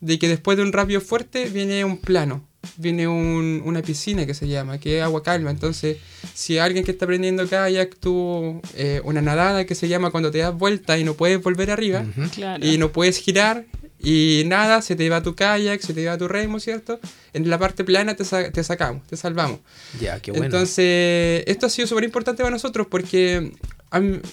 de 0.00 0.18
que 0.18 0.28
después 0.28 0.56
de 0.56 0.64
un 0.64 0.72
rápido 0.72 1.00
fuerte 1.00 1.46
viene 1.46 1.84
un 1.84 1.98
plano 1.98 2.42
viene 2.76 3.08
un, 3.08 3.62
una 3.64 3.82
piscina 3.82 4.26
que 4.26 4.34
se 4.34 4.48
llama, 4.48 4.78
que 4.78 4.98
es 4.98 5.02
agua 5.02 5.22
calma. 5.22 5.50
Entonces, 5.50 5.98
si 6.34 6.58
alguien 6.58 6.84
que 6.84 6.92
está 6.92 7.04
aprendiendo 7.04 7.48
kayak 7.48 7.96
tuvo 7.96 8.60
eh, 8.74 9.00
una 9.04 9.20
nadada 9.20 9.64
que 9.64 9.74
se 9.74 9.88
llama 9.88 10.10
cuando 10.10 10.30
te 10.30 10.38
das 10.38 10.56
vuelta 10.56 10.98
y 10.98 11.04
no 11.04 11.14
puedes 11.14 11.42
volver 11.42 11.70
arriba, 11.70 12.04
y 12.60 12.78
no 12.78 12.92
puedes 12.92 13.18
girar, 13.18 13.64
y 14.04 14.42
nada, 14.46 14.82
se 14.82 14.96
te 14.96 15.08
va 15.08 15.22
tu 15.22 15.36
kayak, 15.36 15.80
se 15.80 15.94
te 15.94 16.04
va 16.06 16.18
tu 16.18 16.26
remo, 16.26 16.58
¿cierto? 16.58 16.98
En 17.32 17.48
la 17.48 17.58
parte 17.58 17.84
plana 17.84 18.16
te, 18.16 18.24
te 18.24 18.64
sacamos, 18.64 19.06
te 19.06 19.16
salvamos. 19.16 19.60
Ya, 20.00 20.18
qué 20.20 20.32
bueno. 20.32 20.46
Entonces, 20.46 21.44
esto 21.46 21.66
ha 21.66 21.70
sido 21.70 21.86
súper 21.86 22.04
importante 22.04 22.42
para 22.42 22.50
nosotros 22.50 22.88
porque 22.90 23.52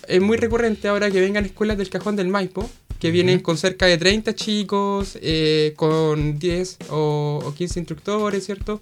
es 0.08 0.22
muy 0.22 0.38
recurrente 0.38 0.88
ahora 0.88 1.12
que 1.12 1.22
vengan 1.22 1.46
escuelas 1.46 1.78
del 1.78 1.90
cajón 1.90 2.16
del 2.16 2.30
Maipo 2.30 2.68
que 3.00 3.12
vienen 3.12 3.40
con 3.40 3.58
cerca 3.58 3.86
de 3.86 3.98
30 3.98 4.36
chicos, 4.36 5.18
eh, 5.22 5.74
con 5.76 6.38
10 6.38 6.78
o, 6.90 7.54
15 7.58 7.80
instructores, 7.80 8.46
¿cierto? 8.46 8.82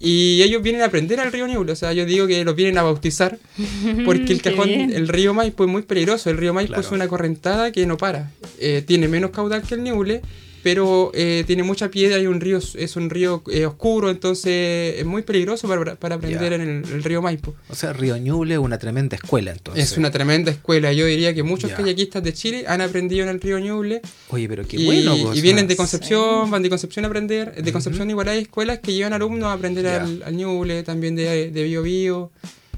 Y 0.00 0.42
ellos 0.42 0.62
vienen 0.62 0.82
a 0.82 0.86
aprender 0.86 1.20
al 1.20 1.30
río 1.30 1.46
Ñuble, 1.46 1.72
o 1.72 1.76
sea, 1.76 1.92
yo 1.92 2.04
digo 2.04 2.26
que 2.26 2.44
los 2.44 2.56
vienen 2.56 2.78
a 2.78 2.82
bautizar, 2.82 3.38
porque 4.04 4.32
el 4.32 4.42
cajón, 4.42 4.68
el 4.68 5.06
río 5.06 5.32
Maipo 5.34 5.64
es 5.64 5.70
muy 5.70 5.82
peligroso, 5.82 6.30
el 6.30 6.38
río 6.38 6.52
Maipo 6.52 6.80
es 6.80 6.90
una 6.90 7.06
correntada 7.06 7.70
que 7.70 7.86
no 7.86 7.96
para, 7.96 8.32
eh, 8.58 8.82
tiene 8.84 9.06
menos 9.06 9.30
caudal 9.30 9.62
que 9.62 9.74
el 9.74 9.84
Ñuble, 9.84 10.22
pero 10.62 11.10
eh, 11.14 11.44
tiene 11.46 11.62
mucha 11.62 11.90
piedra 11.90 12.18
y 12.18 12.26
un 12.26 12.40
río 12.40 12.58
es 12.58 12.96
un 12.96 13.10
río 13.10 13.42
eh, 13.50 13.66
oscuro, 13.66 14.10
entonces 14.10 14.98
es 14.98 15.04
muy 15.04 15.22
peligroso 15.22 15.68
para, 15.68 15.96
para 15.96 16.16
aprender 16.16 16.52
en 16.52 16.60
el, 16.60 17.02
río 17.02 17.20
Maipo. 17.20 17.54
O 17.68 17.74
sea, 17.74 17.92
Río 17.92 18.16
Ñuble 18.16 18.54
es 18.54 18.60
una 18.60 18.78
tremenda 18.78 19.16
escuela 19.16 19.52
entonces. 19.52 19.84
Es 19.84 19.98
una 19.98 20.10
tremenda 20.10 20.50
escuela. 20.50 20.92
Yo 20.92 21.06
diría 21.06 21.34
que 21.34 21.42
muchos 21.42 21.72
kayakistas 21.72 22.22
de 22.22 22.32
Chile 22.32 22.64
han 22.68 22.80
aprendido 22.80 23.24
en 23.24 23.28
el 23.28 23.40
río 23.40 23.58
Ñuble. 23.58 24.02
Oye, 24.28 24.48
pero 24.48 24.66
qué 24.66 24.84
bueno. 24.84 25.34
y 25.34 25.40
vienen 25.40 25.66
de 25.66 25.76
Concepción, 25.76 26.50
van 26.50 26.62
de 26.62 26.70
Concepción 26.70 27.04
a 27.04 27.08
aprender. 27.08 27.62
De 27.62 27.72
Concepción 27.72 28.08
igual 28.10 28.28
hay 28.28 28.40
escuelas 28.40 28.78
que 28.78 28.92
llevan 28.92 29.12
alumnos 29.12 29.48
a 29.48 29.54
aprender 29.54 29.86
al, 29.86 30.22
al, 30.22 30.36
Ñuble, 30.36 30.82
también 30.82 31.16
de, 31.16 31.50
de 31.50 31.64
Bio 31.64 31.82
Bio. 31.82 32.30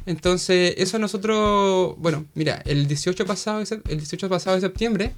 Entonces, 0.06 0.74
eso 0.76 0.98
nosotros, 0.98 1.94
bueno, 1.98 2.26
mira, 2.34 2.62
el 2.66 2.86
18 2.86 3.24
pasado, 3.24 3.62
el 3.88 3.98
18 3.98 4.28
pasado 4.28 4.56
de 4.56 4.60
septiembre, 4.60 5.14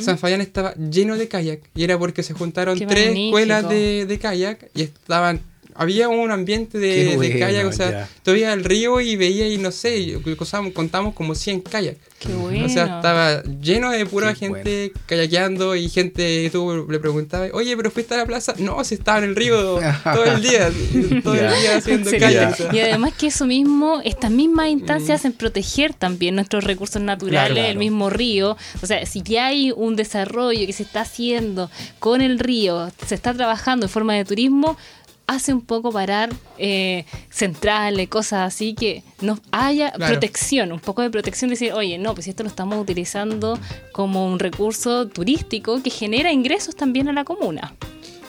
San 0.00 0.18
Fayán 0.18 0.40
estaba 0.40 0.74
lleno 0.74 1.16
de 1.16 1.28
kayak 1.28 1.60
y 1.74 1.84
era 1.84 1.98
porque 1.98 2.22
se 2.22 2.34
juntaron 2.34 2.78
tres 2.78 3.16
escuelas 3.16 3.68
de, 3.68 4.06
de 4.06 4.18
kayak 4.18 4.70
y 4.74 4.82
estaban 4.82 5.40
había 5.74 6.08
un 6.08 6.30
ambiente 6.30 6.78
de, 6.78 7.16
de 7.16 7.38
kayak, 7.38 7.66
o 7.66 7.72
sea, 7.72 8.08
todavía 8.22 8.52
el 8.52 8.64
río 8.64 9.00
y 9.00 9.16
veía 9.16 9.48
y 9.48 9.58
no 9.58 9.70
sé, 9.70 10.18
contamos 10.72 11.14
como 11.14 11.34
100 11.34 11.60
kayak. 11.62 11.96
Qué 12.18 12.32
bueno. 12.32 12.66
O 12.66 12.68
sea, 12.68 12.96
estaba 12.96 13.42
lleno 13.42 13.90
de 13.90 14.06
pura 14.06 14.34
gente 14.34 14.92
kayakeando 15.06 15.76
y 15.76 15.88
gente, 15.90 16.48
tú 16.50 16.86
le 16.88 16.98
preguntabas, 16.98 17.50
oye, 17.52 17.76
pero 17.76 17.90
fuiste 17.90 18.14
a 18.14 18.18
la 18.18 18.26
plaza. 18.26 18.54
No, 18.58 18.82
si 18.84 18.94
estaba 18.94 19.18
en 19.18 19.24
el 19.24 19.36
río 19.36 19.78
todo 20.02 20.24
el 20.24 20.42
día, 20.42 20.70
todo 21.22 21.34
el 21.34 21.48
día 21.60 21.76
haciendo 21.76 22.10
kayak. 22.10 22.72
Y 22.72 22.80
además 22.80 23.12
que 23.12 23.26
eso 23.26 23.46
mismo, 23.46 24.00
estas 24.04 24.30
mismas 24.30 24.68
instancias 24.68 25.20
hacen 25.20 25.32
proteger 25.32 25.92
también 25.92 26.34
nuestros 26.34 26.64
recursos 26.64 27.02
naturales, 27.02 27.68
el 27.68 27.78
mismo 27.78 28.08
río. 28.10 28.56
O 28.82 28.86
sea, 28.86 29.04
si 29.04 29.22
ya 29.22 29.46
hay 29.46 29.72
un 29.72 29.96
desarrollo 29.96 30.66
que 30.66 30.72
se 30.72 30.82
está 30.82 31.02
haciendo 31.02 31.70
con 31.98 32.22
el 32.22 32.38
río, 32.38 32.90
se 33.06 33.14
está 33.14 33.34
trabajando 33.34 33.86
en 33.86 33.90
forma 33.90 34.14
de 34.14 34.24
turismo, 34.24 34.78
hace 35.26 35.52
un 35.52 35.60
poco 35.60 35.90
parar 35.92 36.30
eh, 36.58 37.04
centrales, 37.30 38.08
cosas 38.08 38.46
así, 38.46 38.74
que 38.74 39.02
no 39.20 39.38
haya 39.52 39.92
protección, 39.92 40.72
un 40.72 40.80
poco 40.80 41.02
de 41.02 41.10
protección, 41.10 41.50
decir, 41.50 41.72
oye, 41.72 41.98
no, 41.98 42.14
pues 42.14 42.28
esto 42.28 42.42
lo 42.42 42.48
estamos 42.48 42.80
utilizando 42.80 43.58
como 43.92 44.26
un 44.26 44.38
recurso 44.38 45.08
turístico 45.08 45.82
que 45.82 45.90
genera 45.90 46.32
ingresos 46.32 46.76
también 46.76 47.08
a 47.08 47.12
la 47.12 47.24
comuna. 47.24 47.74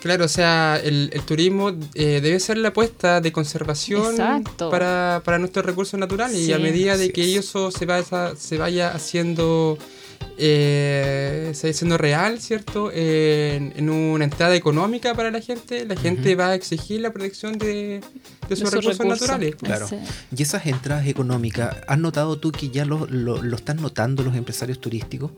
Claro, 0.02 0.26
o 0.26 0.28
sea, 0.28 0.80
el, 0.84 1.10
turismo 1.26 1.72
eh, 1.96 2.20
debe 2.22 2.40
ser 2.40 2.60
la 2.60 2.68
apuesta 2.68 3.22
de 3.22 3.32
conservación 3.32 4.16
para, 4.58 5.40
nuestros 5.40 5.66
recursos 5.66 6.00
naturales 6.00 6.38
y 6.38 6.54
a 6.54 6.60
medida 6.60 6.96
de 6.96 7.12
que 7.12 7.36
eso 7.36 7.72
se 7.72 7.88
vaya, 7.88 8.36
se 8.38 8.60
vaya 8.60 8.92
haciendo 8.92 9.80
eh, 10.38 11.52
se 11.54 11.74
siendo 11.74 11.98
real, 11.98 12.40
¿cierto? 12.40 12.92
en, 12.94 13.90
una 13.90 14.24
entrada 14.24 14.56
económica 14.56 15.14
para 15.14 15.32
la 15.32 15.42
gente, 15.42 15.86
la 15.86 15.96
gente 15.96 16.36
va 16.36 16.50
a 16.50 16.56
exigir 16.56 17.02
la 17.02 17.12
protección 17.12 17.58
de, 17.58 18.02
sus 18.50 18.72
recursos, 18.72 19.06
naturales. 19.06 19.56
Claro. 19.56 19.88
Y 20.36 20.42
esas 20.42 20.66
entradas 20.66 21.08
económicas, 21.08 21.78
¿has 21.88 22.00
notado 22.00 22.38
tú 22.38 22.52
que 22.52 22.70
ya 22.70 22.86
lo, 22.86 23.08
lo, 23.08 23.56
están 23.56 23.82
notando 23.82 24.24
los 24.24 24.36
empresarios 24.36 24.80
turísticos? 24.80 25.32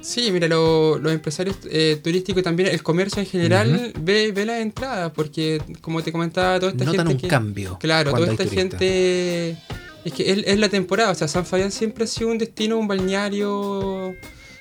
Sí, 0.00 0.30
mira, 0.30 0.46
los 0.46 1.12
empresarios 1.12 1.56
eh, 1.68 1.98
turísticos 2.02 2.40
y 2.40 2.44
también 2.44 2.68
el 2.68 2.82
comercio 2.82 3.20
en 3.20 3.26
general 3.26 3.92
ve, 4.00 4.30
ve 4.32 4.46
las 4.46 4.60
entradas, 4.60 5.10
porque 5.12 5.60
como 5.80 6.02
te 6.02 6.12
comentaba, 6.12 6.60
toda 6.60 6.72
esta 6.72 6.84
Notan 6.84 7.08
gente. 7.08 7.26
un 7.26 7.30
cambio. 7.30 7.78
Claro, 7.80 8.12
toda 8.12 8.30
esta 8.30 8.46
gente 8.46 9.56
es 10.06 10.12
que 10.12 10.30
es, 10.30 10.58
la 10.58 10.68
temporada, 10.68 11.10
o 11.10 11.14
sea, 11.16 11.26
San 11.26 11.44
Fabián 11.44 11.72
siempre 11.72 12.04
ha 12.04 12.06
sido 12.06 12.30
un 12.30 12.38
destino, 12.38 12.78
un 12.78 12.86
balneario 12.86 14.14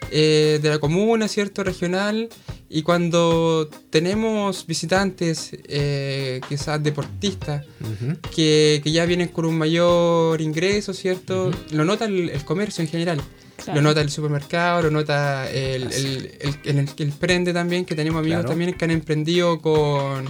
eh, 0.10 0.60
de 0.60 0.70
la 0.70 0.80
comuna, 0.80 1.28
¿cierto? 1.28 1.64
Regional. 1.64 2.30
Y 2.68 2.82
cuando 2.82 3.70
tenemos 3.92 4.66
visitantes, 4.66 5.52
eh, 5.68 6.42
quizás 6.50 6.82
deportistas, 6.82 7.64
que, 8.36 8.82
ya 8.86 9.06
vienen 9.06 9.28
con 9.28 9.46
un 9.46 9.56
mayor 9.56 10.42
ingreso, 10.42 10.96
¿cierto? 10.96 11.52
Lo 11.70 11.86
nota 11.86 12.06
el, 12.06 12.44
comercio 12.44 12.84
en 12.84 12.88
general. 12.88 13.22
Lo 13.74 13.82
nota 13.82 14.02
el 14.02 14.10
supermercado, 14.10 14.84
lo 14.84 14.92
nota 14.92 15.50
el, 15.50 15.92
el, 15.92 16.90
el, 16.98 17.12
prende 17.12 17.54
también, 17.54 17.86
que 17.86 17.96
tenemos 17.96 18.20
amigos 18.20 18.46
también 18.46 18.74
que 18.74 18.86
han 18.86 18.92
emprendido 18.92 19.62
con, 19.62 20.26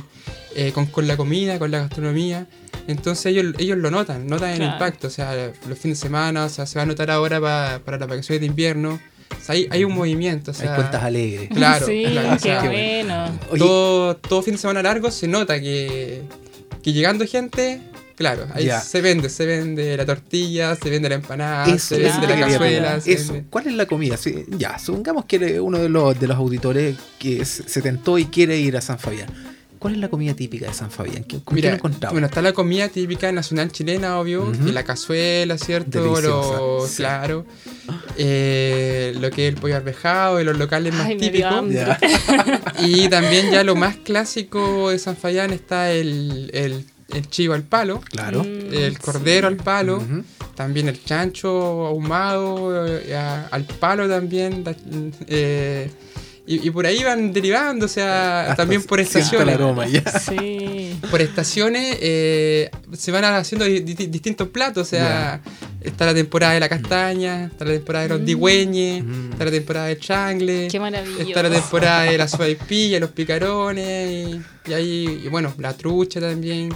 eh, 0.56 0.72
con, 0.74 0.86
con, 0.86 1.08
la 1.08 1.18
comida, 1.18 1.60
con 1.60 1.72
la 1.72 1.80
gastronomía. 1.80 2.48
Entonces 2.88 3.26
ellos, 3.28 3.56
ellos 3.58 3.78
lo 3.78 3.92
notan, 3.92 4.28
notan 4.28 4.52
el 4.52 4.64
impacto. 4.64 5.08
O 5.08 5.10
sea, 5.10 5.52
los 5.68 5.80
fines 5.80 6.00
de 6.00 6.08
semana, 6.08 6.46
o 6.46 6.50
sea, 6.50 6.66
se 6.66 6.78
va 6.78 6.84
a 6.84 6.86
notar 6.86 7.12
ahora 7.12 7.42
para, 7.42 7.80
para 7.80 7.98
las 7.98 8.08
vacaciones 8.08 8.42
de 8.42 8.48
invierno. 8.48 9.00
O 9.32 9.44
sea, 9.44 9.56
hay, 9.56 9.68
hay, 9.72 9.84
un 9.84 9.94
movimiento. 9.94 10.52
O 10.52 10.54
sea, 10.54 10.70
hay 10.70 10.76
cuentas 10.76 11.04
alegres. 11.04 11.50
Claro, 11.50 11.86
sí, 11.88 12.06
claro. 12.12 12.38
qué 12.42 12.68
bueno. 12.68 13.40
Todo, 13.58 14.16
todo 14.18 14.42
fin 14.42 14.54
de 14.54 14.60
semana 14.60 14.84
largo 14.84 15.12
se 15.12 15.28
nota 15.28 15.60
que, 15.60 16.22
que 16.84 16.94
llegando 16.94 17.26
gente, 17.26 17.82
claro, 18.16 18.48
ahí 18.54 18.70
se 18.84 19.02
vende, 19.02 19.30
se 19.30 19.46
vende 19.46 19.96
la 19.98 20.06
tortilla, 20.06 20.76
se 20.76 20.90
vende 20.90 21.10
la 21.10 21.16
empanada, 21.16 21.78
se 21.78 22.00
vende 22.00 22.28
la 22.28 22.40
cazuela. 22.40 23.00
Eso. 23.06 23.42
¿Cuál 23.50 23.68
es 23.68 23.74
la 23.74 23.86
comida? 23.86 24.16
ya, 24.58 24.80
supongamos 24.80 25.26
que 25.26 25.60
uno 25.60 25.80
de 25.80 25.90
los, 25.90 26.20
de 26.20 26.28
los 26.28 26.38
auditores 26.38 26.96
que 27.20 27.46
se 27.46 27.82
tentó 27.82 28.18
y 28.18 28.26
quiere 28.26 28.58
ir 28.58 28.78
a 28.78 28.82
San 28.82 29.00
Fabián 29.00 29.30
¿Cuál 29.86 29.94
es 29.94 30.00
la 30.00 30.10
comida 30.10 30.34
típica 30.34 30.66
de 30.66 30.74
San 30.74 30.90
Fabián? 30.90 31.24
¿Qué, 31.26 31.40
Mira, 31.52 31.78
Bueno, 32.10 32.26
está 32.26 32.42
la 32.42 32.54
comida 32.54 32.90
típica 32.90 33.32
nacional 33.32 33.72
chilena, 33.72 34.20
obvio, 34.20 34.52
la 34.64 34.84
cazuela, 34.84 35.60
¿cierto? 35.60 36.20
Lo, 36.22 36.88
Claro. 36.96 37.46
Eh, 38.18 39.14
lo 39.20 39.30
que 39.30 39.48
es 39.48 39.54
el 39.54 39.62
pollo 39.62 39.76
arvejado 39.76 40.42
y 40.42 40.44
los 40.44 40.58
locales 40.58 40.92
más 40.92 41.08
típicos. 41.10 41.66
y 42.80 43.10
también 43.10 43.52
ya 43.52 43.64
lo 43.64 43.76
más 43.76 43.98
clásico 43.98 44.90
de 44.90 44.98
San 44.98 45.16
Fabián 45.18 45.54
está 45.54 45.92
el, 45.92 46.50
el, 46.56 46.84
chivo 47.30 47.54
al 47.54 47.64
palo. 47.64 48.02
Claro. 48.10 48.44
el 48.44 48.98
cordero 49.00 49.48
al 49.48 49.58
palo. 49.58 50.02
También 50.56 50.88
el 50.88 51.04
chancho 51.04 51.86
ahumado 51.86 52.88
eh, 52.88 53.16
al 53.16 53.66
palo 53.66 54.08
también. 54.08 54.64
Eh, 55.28 55.90
y, 56.48 56.70
por 56.70 56.86
ahí 56.86 57.04
van 57.04 57.34
derivando, 57.34 57.88
o 57.88 57.90
sea, 57.90 58.54
también 58.56 58.84
por 58.84 59.00
estaciones. 59.00 59.58
Sí. 60.26 60.96
Por 61.10 61.22
estaciones 61.22 61.98
eh, 62.02 62.70
se 62.94 63.12
van 63.12 63.24
haciendo 63.24 63.66
distintos 63.66 64.50
platos, 64.50 64.88
o 64.88 64.90
sea, 64.90 65.42
está 65.82 66.06
la 66.06 66.14
temporada 66.14 66.54
de 66.54 66.60
la 66.60 66.70
castaña, 66.70 67.46
está 67.46 67.66
la 67.66 67.72
temporada 67.72 68.04
de 68.04 68.10
los 68.10 68.22
mm. 68.22 68.26
digüeñes, 68.26 69.04
mm. 69.04 69.32
está 69.32 69.46
la 69.46 69.52
temporada 69.52 69.88
de 69.88 69.98
changle, 69.98 70.68
Qué 70.70 70.80
maravilloso. 70.80 71.24
está 71.24 71.44
la 71.44 71.50
temporada 71.50 72.04
de 72.04 72.18
la 72.18 72.28
suaipilla, 72.28 73.00
los 73.00 73.10
picarones, 73.10 74.38
y, 74.68 74.70
y 74.70 74.74
ahí, 74.74 75.22
y 75.26 75.28
bueno, 75.30 75.52
la 75.58 75.74
trucha 75.74 76.20
también. 76.20 76.70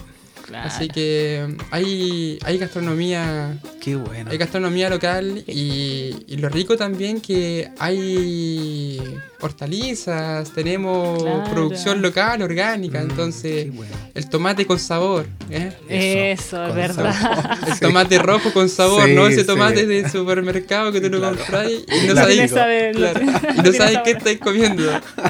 Así 0.53 0.87
que 0.87 1.45
um, 1.47 1.57
hay, 1.71 2.39
hay 2.43 2.57
gastronomía. 2.57 3.57
Qué 3.81 3.95
bueno. 3.95 4.31
Hay 4.31 4.37
gastronomía 4.37 4.89
local 4.89 5.43
y, 5.47 6.15
y 6.27 6.37
lo 6.37 6.49
rico 6.49 6.77
también 6.77 7.21
que 7.21 7.69
hay 7.79 9.01
hortalizas, 9.41 10.51
tenemos 10.53 11.23
producción 11.49 12.01
local, 12.01 12.41
orgánica, 12.41 12.99
mm, 12.99 13.09
entonces 13.09 13.67
el 14.13 14.29
tomate 14.29 14.65
con 14.65 14.79
sabor. 14.79 15.27
¿eh? 15.49 15.71
Eso, 15.87 16.65
es 16.65 16.75
verdad. 16.75 17.57
El 17.67 17.79
tomate 17.79 18.19
rojo 18.19 18.51
con 18.51 18.69
sabor, 18.69 19.07
no 19.09 19.27
ese 19.27 19.43
tomate 19.43 19.85
de 19.85 20.09
supermercado 20.09 20.91
que 20.91 20.99
tú 20.99 21.09
lo 21.09 21.21
compras 21.21 21.69
y 21.71 22.07
no 22.07 22.15
sabes, 22.15 22.51
no 22.51 23.73
sabes 23.73 23.99
qué 24.03 24.11
estás 24.11 24.37
comiendo. 24.37 24.83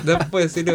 Después, 0.04 0.52
si 0.52 0.64
no 0.64 0.74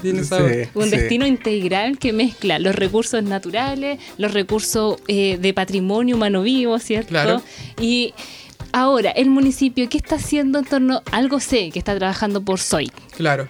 tiene 0.00 0.24
sabor. 0.24 0.68
Un 0.74 0.90
destino 0.90 1.26
integral 1.26 1.98
que 1.98 2.12
mezcla 2.12 2.58
los 2.58 2.74
recursos 2.74 3.22
naturales, 3.22 3.69
los 3.76 4.32
recursos 4.32 4.96
eh, 5.08 5.38
de 5.40 5.54
patrimonio 5.54 6.16
humano 6.16 6.42
vivo, 6.42 6.78
¿cierto? 6.78 7.10
Claro. 7.10 7.42
Y 7.80 8.14
Ahora, 8.72 9.10
el 9.10 9.30
municipio, 9.30 9.88
¿qué 9.88 9.98
está 9.98 10.16
haciendo 10.16 10.60
en 10.60 10.64
torno? 10.64 11.02
Algo 11.10 11.40
sé 11.40 11.70
que 11.70 11.78
está 11.78 11.96
trabajando 11.96 12.40
por 12.40 12.60
SOI. 12.60 12.92
Claro. 13.16 13.48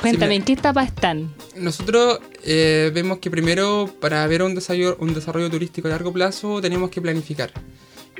Cuéntame, 0.00 0.34
¿en 0.34 0.42
qué 0.42 0.54
etapa 0.54 0.82
están? 0.82 1.32
Nosotros 1.54 2.20
eh, 2.42 2.90
vemos 2.92 3.18
que 3.18 3.30
primero 3.30 3.94
para 4.00 4.26
ver 4.26 4.42
un 4.42 4.54
desarrollo, 4.54 4.96
un 4.98 5.14
desarrollo 5.14 5.50
turístico 5.50 5.88
a 5.88 5.90
largo 5.90 6.12
plazo 6.12 6.60
tenemos 6.60 6.90
que 6.90 7.00
planificar. 7.00 7.52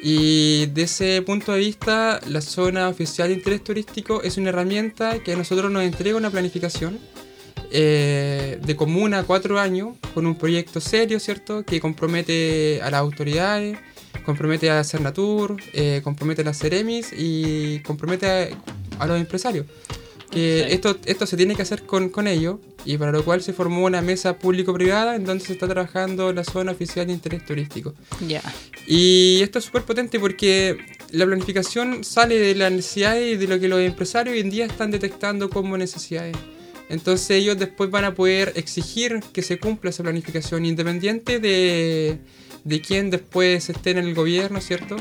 Y 0.02 0.66
de 0.66 0.82
ese 0.82 1.22
punto 1.22 1.52
de 1.52 1.58
vista, 1.58 2.20
la 2.26 2.40
zona 2.42 2.88
oficial 2.88 3.28
de 3.28 3.34
interés 3.34 3.64
turístico 3.64 4.22
es 4.22 4.36
una 4.36 4.50
herramienta 4.50 5.18
que 5.20 5.32
a 5.32 5.36
nosotros 5.36 5.70
nos 5.70 5.82
entrega 5.82 6.16
una 6.16 6.30
planificación 6.30 6.98
eh, 7.70 8.59
de 8.61 8.76
comuna 8.76 9.20
a 9.20 9.22
cuatro 9.22 9.59
años 9.59 9.96
con 10.12 10.26
un 10.26 10.35
proyecto 10.35 10.80
serio, 10.80 11.20
¿cierto? 11.20 11.64
Que 11.64 11.80
compromete 11.80 12.80
a 12.83 12.90
las 12.90 13.00
autoridades, 13.00 13.78
compromete 14.24 14.70
a 14.70 14.83
Cernatur, 14.83 15.56
eh, 15.72 16.00
compromete 16.02 16.42
a 16.42 16.46
las 16.46 16.59
Ceremis 16.59 17.12
y 17.16 17.80
compromete 17.80 18.56
a, 18.98 19.06
los 19.06 19.20
empresarios. 19.20 19.66
Que 20.30 20.72
esto, 20.72 20.96
esto 21.06 21.26
se 21.26 21.37
tiene 21.37 21.56
que 21.56 21.62
hacer 21.62 21.85
con, 21.85 22.09
con 22.09 22.28
ellos 22.28 22.59
y 22.85 22.96
para 22.98 23.12
lo 23.12 23.24
cual 23.24 23.42
se 23.42 23.52
formó 23.52 23.85
una 23.85 24.00
mesa 24.00 24.38
público-privada 24.38 25.16
en 25.16 25.24
donde 25.24 25.44
se 25.44 25.52
está 25.52 25.66
trabajando 25.66 26.33
la 26.33 26.44
zona 26.44 26.72
oficial 26.72 27.06
de 27.06 27.12
interés 27.12 27.44
turístico. 27.44 27.94
Ya. 28.26 28.42
Y 28.87 29.40
esto 29.42 29.59
es 29.59 29.64
súper 29.64 29.83
potente 29.83 30.18
porque 30.18 30.78
la 31.11 31.26
planificación 31.26 32.04
sale 32.04 32.38
de 32.38 32.54
las 32.54 32.72
necesidades 32.72 33.35
y 33.35 33.37
de 33.37 33.46
lo 33.46 33.59
que 33.59 33.68
los 33.68 33.80
empresarios 33.80 34.35
hoy 34.35 34.40
en 34.40 34.50
día 34.50 34.66
están 34.66 34.90
detectando 34.90 35.50
como 35.50 35.76
necesidades. 35.76 36.37
Entonces 36.90 37.31
ellos 37.31 37.59
después 37.59 37.90
van 37.90 38.05
a 38.05 38.14
poder 38.14 38.53
exigir 38.57 39.20
que 39.33 39.42
se 39.42 39.59
cumpla 39.59 39.90
esa 39.90 40.03
planificación 40.03 40.66
independiente 40.66 41.38
de 41.38 42.18
de 42.64 42.81
quién 42.81 43.11
después 43.11 43.70
esté 43.70 43.90
en 43.90 43.98
el 43.98 44.14
gobierno, 44.14 44.61
¿cierto? 44.61 44.96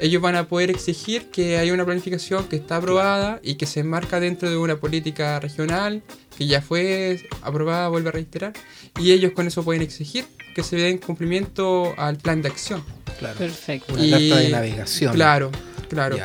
Ellos 0.00 0.20
van 0.20 0.36
a 0.36 0.48
poder 0.48 0.70
exigir 0.70 1.30
que 1.30 1.58
haya 1.58 1.72
una 1.72 1.84
planificación 1.84 2.48
que 2.48 2.56
está 2.56 2.76
aprobada 2.76 3.40
y 3.42 3.54
que 3.54 3.66
se 3.66 3.80
enmarca 3.80 4.20
dentro 4.20 4.50
de 4.50 4.56
una 4.56 4.76
política 4.76 5.40
regional 5.40 6.02
que 6.36 6.46
ya 6.46 6.60
fue 6.60 7.28
aprobada, 7.42 7.88
vuelve 7.88 8.08
a 8.08 8.12
reiterar, 8.12 8.52
y 8.98 9.12
ellos 9.12 9.32
con 9.32 9.46
eso 9.46 9.62
pueden 9.62 9.82
exigir 9.82 10.24
que 10.54 10.64
se 10.64 10.76
den 10.76 10.98
cumplimiento 10.98 11.94
al 11.96 12.16
plan 12.16 12.42
de 12.42 12.48
acción. 12.48 12.84
Claro. 13.18 13.38
Perfecto. 13.38 13.94
Una 13.94 14.10
carta 14.10 14.36
de 14.36 14.48
navegación. 14.48 15.14
Claro, 15.14 15.52
claro. 15.88 16.16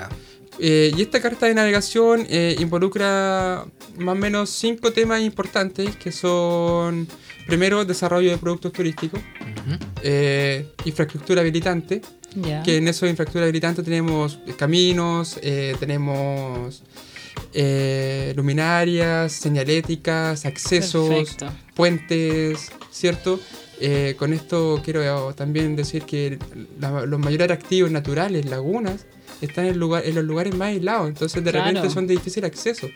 Eh, 0.62 0.92
y 0.96 1.02
esta 1.02 1.22
carta 1.22 1.46
de 1.46 1.54
navegación 1.54 2.26
eh, 2.30 2.56
involucra 2.60 3.66
más 3.98 4.14
o 4.14 4.16
menos 4.16 4.50
cinco 4.50 4.92
temas 4.92 5.22
importantes 5.22 5.96
que 5.96 6.12
son, 6.12 7.08
primero, 7.48 7.86
desarrollo 7.86 8.30
de 8.32 8.38
productos 8.38 8.74
turísticos, 8.74 9.22
eh, 10.04 10.68
infraestructura 10.84 11.42
habilitante, 11.42 12.02
que 12.66 12.78
en 12.78 12.88
eso 12.90 13.06
de 13.06 13.12
infraestructura 13.12 13.46
habilitante 13.46 13.84
tenemos 13.84 14.40
caminos, 14.58 15.40
tenemos 15.80 16.84
luminarias, 18.36 19.32
señaléticas, 19.32 20.46
accesos, 20.46 21.38
puentes, 21.74 22.70
¿cierto? 22.92 23.40
con 24.18 24.34
esto 24.34 24.82
quiero 24.84 25.34
también 25.36 25.78
decir 25.78 26.04
que 26.04 26.38
los 26.78 27.20
mayores 27.20 27.50
activos 27.50 27.90
naturales, 27.92 28.46
lagunas, 28.46 29.06
están 29.42 29.66
en, 29.66 29.80
lugar, 29.80 30.06
en 30.06 30.16
los 30.16 30.24
lugares 30.24 30.56
más 30.56 30.70
aislados, 30.70 31.08
entonces 31.08 31.44
de 31.44 31.52
repente 31.52 31.90
son 31.90 32.08
de 32.08 32.14
difícil 32.16 32.46
acceso. 32.46 32.88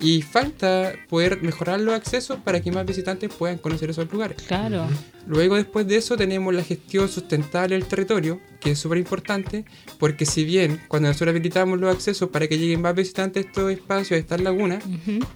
Y 0.00 0.22
falta 0.22 0.92
poder 1.08 1.42
mejorar 1.42 1.80
los 1.80 1.94
accesos 1.94 2.38
para 2.42 2.60
que 2.60 2.72
más 2.72 2.86
visitantes 2.86 3.30
puedan 3.32 3.58
conocer 3.58 3.90
esos 3.90 4.10
lugares. 4.10 4.42
Claro. 4.42 4.88
Luego 5.26 5.56
después 5.56 5.86
de 5.86 5.96
eso 5.96 6.16
tenemos 6.16 6.54
la 6.54 6.64
gestión 6.64 7.08
sustentable 7.08 7.74
del 7.74 7.84
territorio, 7.84 8.40
que 8.58 8.72
es 8.72 8.78
súper 8.78 8.98
importante, 8.98 9.64
porque 9.98 10.24
si 10.24 10.44
bien 10.44 10.80
cuando 10.88 11.08
nosotros 11.08 11.30
habilitamos 11.30 11.78
los 11.78 11.94
accesos 11.94 12.30
para 12.30 12.48
que 12.48 12.58
lleguen 12.58 12.80
más 12.80 12.94
visitantes 12.94 13.44
a 13.44 13.48
estos 13.48 13.70
espacios, 13.70 14.12
a 14.12 14.16
estas 14.16 14.40
lagunas, 14.40 14.82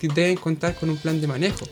deben 0.01 0.37
contar 0.37 0.75
con 0.75 0.91
un 0.91 0.97
plan 0.97 1.21
de 1.21 1.27
manejo. 1.27 1.67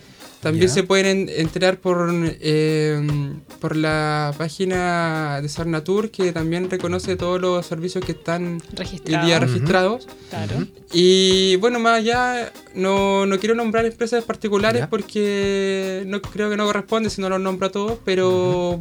también 0.43 0.69
se 0.69 0.83
pueden 0.83 1.29
enterar 1.29 1.77
por, 1.77 2.13
em, 2.41 3.39
por 3.61 3.77
la 3.77 4.33
página 4.37 5.39
de 5.41 5.47
Sarnatur, 5.47 6.11
que 6.11 6.33
también 6.33 6.69
reconoce 6.69 7.15
todos 7.15 7.39
los 7.39 7.65
servicios 7.65 8.03
que 8.03 8.11
están 8.11 8.61
hoy 8.77 9.01
día 9.25 9.39
registrados. 9.39 10.07
Y 10.91 11.55
bueno, 11.57 11.79
más 11.79 11.99
allá, 11.99 12.51
no, 12.75 13.25
no 13.25 13.39
quiero 13.39 13.55
nombrar 13.55 13.85
empresas 13.85 14.23
particulares 14.25 14.85
porque 14.89 16.03
no 16.05 16.21
creo 16.21 16.49
que 16.49 16.57
no 16.57 16.65
corresponde 16.65 17.09
si 17.09 17.21
no 17.21 17.29
los 17.29 17.39
nombro 17.39 17.67
a 17.67 17.71
todos, 17.71 17.97
pero 18.03 18.79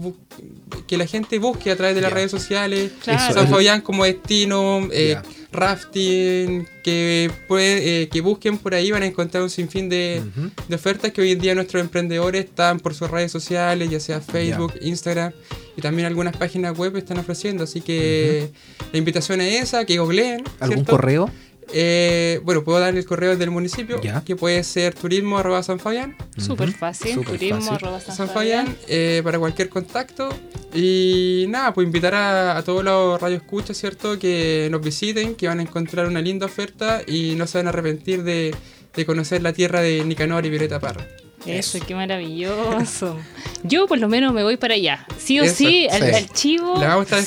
que 0.89 0.97
la 0.97 1.07
gente 1.07 1.39
busque 1.39 1.71
a 1.71 1.77
través 1.77 1.95
de 1.95 2.01
las 2.01 2.13
redes 2.13 2.31
sociales 2.31 2.93
San 3.03 3.49
Fabián 3.49 3.81
como 3.83 4.05
destino. 4.05 4.89
Eh, 4.91 5.17
rafting, 5.53 6.67
que, 6.83 7.31
puede, 7.47 8.03
eh, 8.03 8.09
que 8.09 8.21
busquen 8.21 8.59
por 8.59 8.75
ahí, 8.75 8.91
van 8.91 9.03
a 9.03 9.07
encontrar 9.07 9.43
un 9.43 9.51
sinfín 9.51 9.89
de, 9.89 10.23
de, 10.69 10.75
ofertas 10.75 11.13
que 11.13 11.21
hoy 11.21 11.33
en 11.33 11.39
día 11.39 11.55
nuestros 11.55 11.83
emprendedores 11.83 12.47
están 12.47 12.81
por 12.81 12.95
sus 12.95 13.11
redes 13.11 13.31
sociales, 13.31 13.91
ya 13.91 14.01
sea 14.01 14.21
Facebook, 14.21 14.75
Instagram, 14.81 15.33
y 15.77 15.83
también 15.83 16.07
algunas 16.07 16.37
páginas 16.37 16.77
web 16.77 16.97
están 16.97 17.19
ofreciendo. 17.19 17.65
Así 17.65 17.81
que 17.81 18.51
la 18.93 18.99
invitación 18.99 19.41
es 19.41 19.63
esa, 19.63 19.85
que 19.85 19.99
googleen. 19.99 20.45
¿Algún 20.61 20.85
correo? 20.85 21.31
Eh, 21.73 22.41
bueno, 22.45 22.65
puedo 22.65 22.81
dar 22.81 22.97
el 22.97 23.05
correo 23.05 23.37
del 23.37 23.51
municipio, 23.51 24.01
que 24.25 24.37
puede 24.37 24.63
ser 24.65 24.95
turismo 24.95 25.39
arroba 25.39 25.63
San 25.63 25.79
Fabián. 25.79 26.17
Súper 26.37 26.73
fácil, 26.73 27.25
turismo 27.25 27.73
arroba 27.73 28.01
San, 28.01 28.29
Fabián. 28.29 28.77
Eh, 28.89 29.21
para 29.25 29.39
cualquier 29.39 29.69
contacto. 29.69 30.29
Y 30.75 31.47
nada, 31.49 31.75
pues 31.75 31.87
invitar 31.87 32.15
a, 32.15 32.63
todos 32.65 32.83
los 32.83 33.21
radioescuchas, 33.21 33.77
¿cierto? 33.77 34.19
Que 34.19 34.69
nos 34.71 34.83
visiten, 34.83 35.35
que 35.35 35.49
van 35.49 35.61
a 35.61 35.63
encontrar 35.63 36.07
una 36.07 36.21
linda 36.21 36.47
oferta 36.47 37.03
y 37.07 37.35
no 37.37 37.47
se 37.47 37.59
van 37.59 37.67
a 37.67 37.71
arrepentir 37.71 38.23
de, 38.23 38.55
de 38.95 39.07
conocer 39.07 39.43
la 39.43 39.53
tierra 39.53 39.81
de 39.81 40.05
Nicanor 40.05 40.47
y 40.47 40.51
Violeta 40.51 40.81
Parra. 40.81 41.07
Eso, 41.47 41.79
qué 41.87 41.95
maravilloso. 41.95 43.19
Yo 43.65 43.87
por 43.87 43.99
lo 43.99 44.09
menos 44.09 44.33
me 44.33 44.43
voy 44.43 44.57
para 44.57 44.75
allá. 44.75 45.07
Sí 45.19 45.39
o 45.41 45.47
sí, 45.47 45.87
el, 45.91 46.29
chivo. 46.31 46.81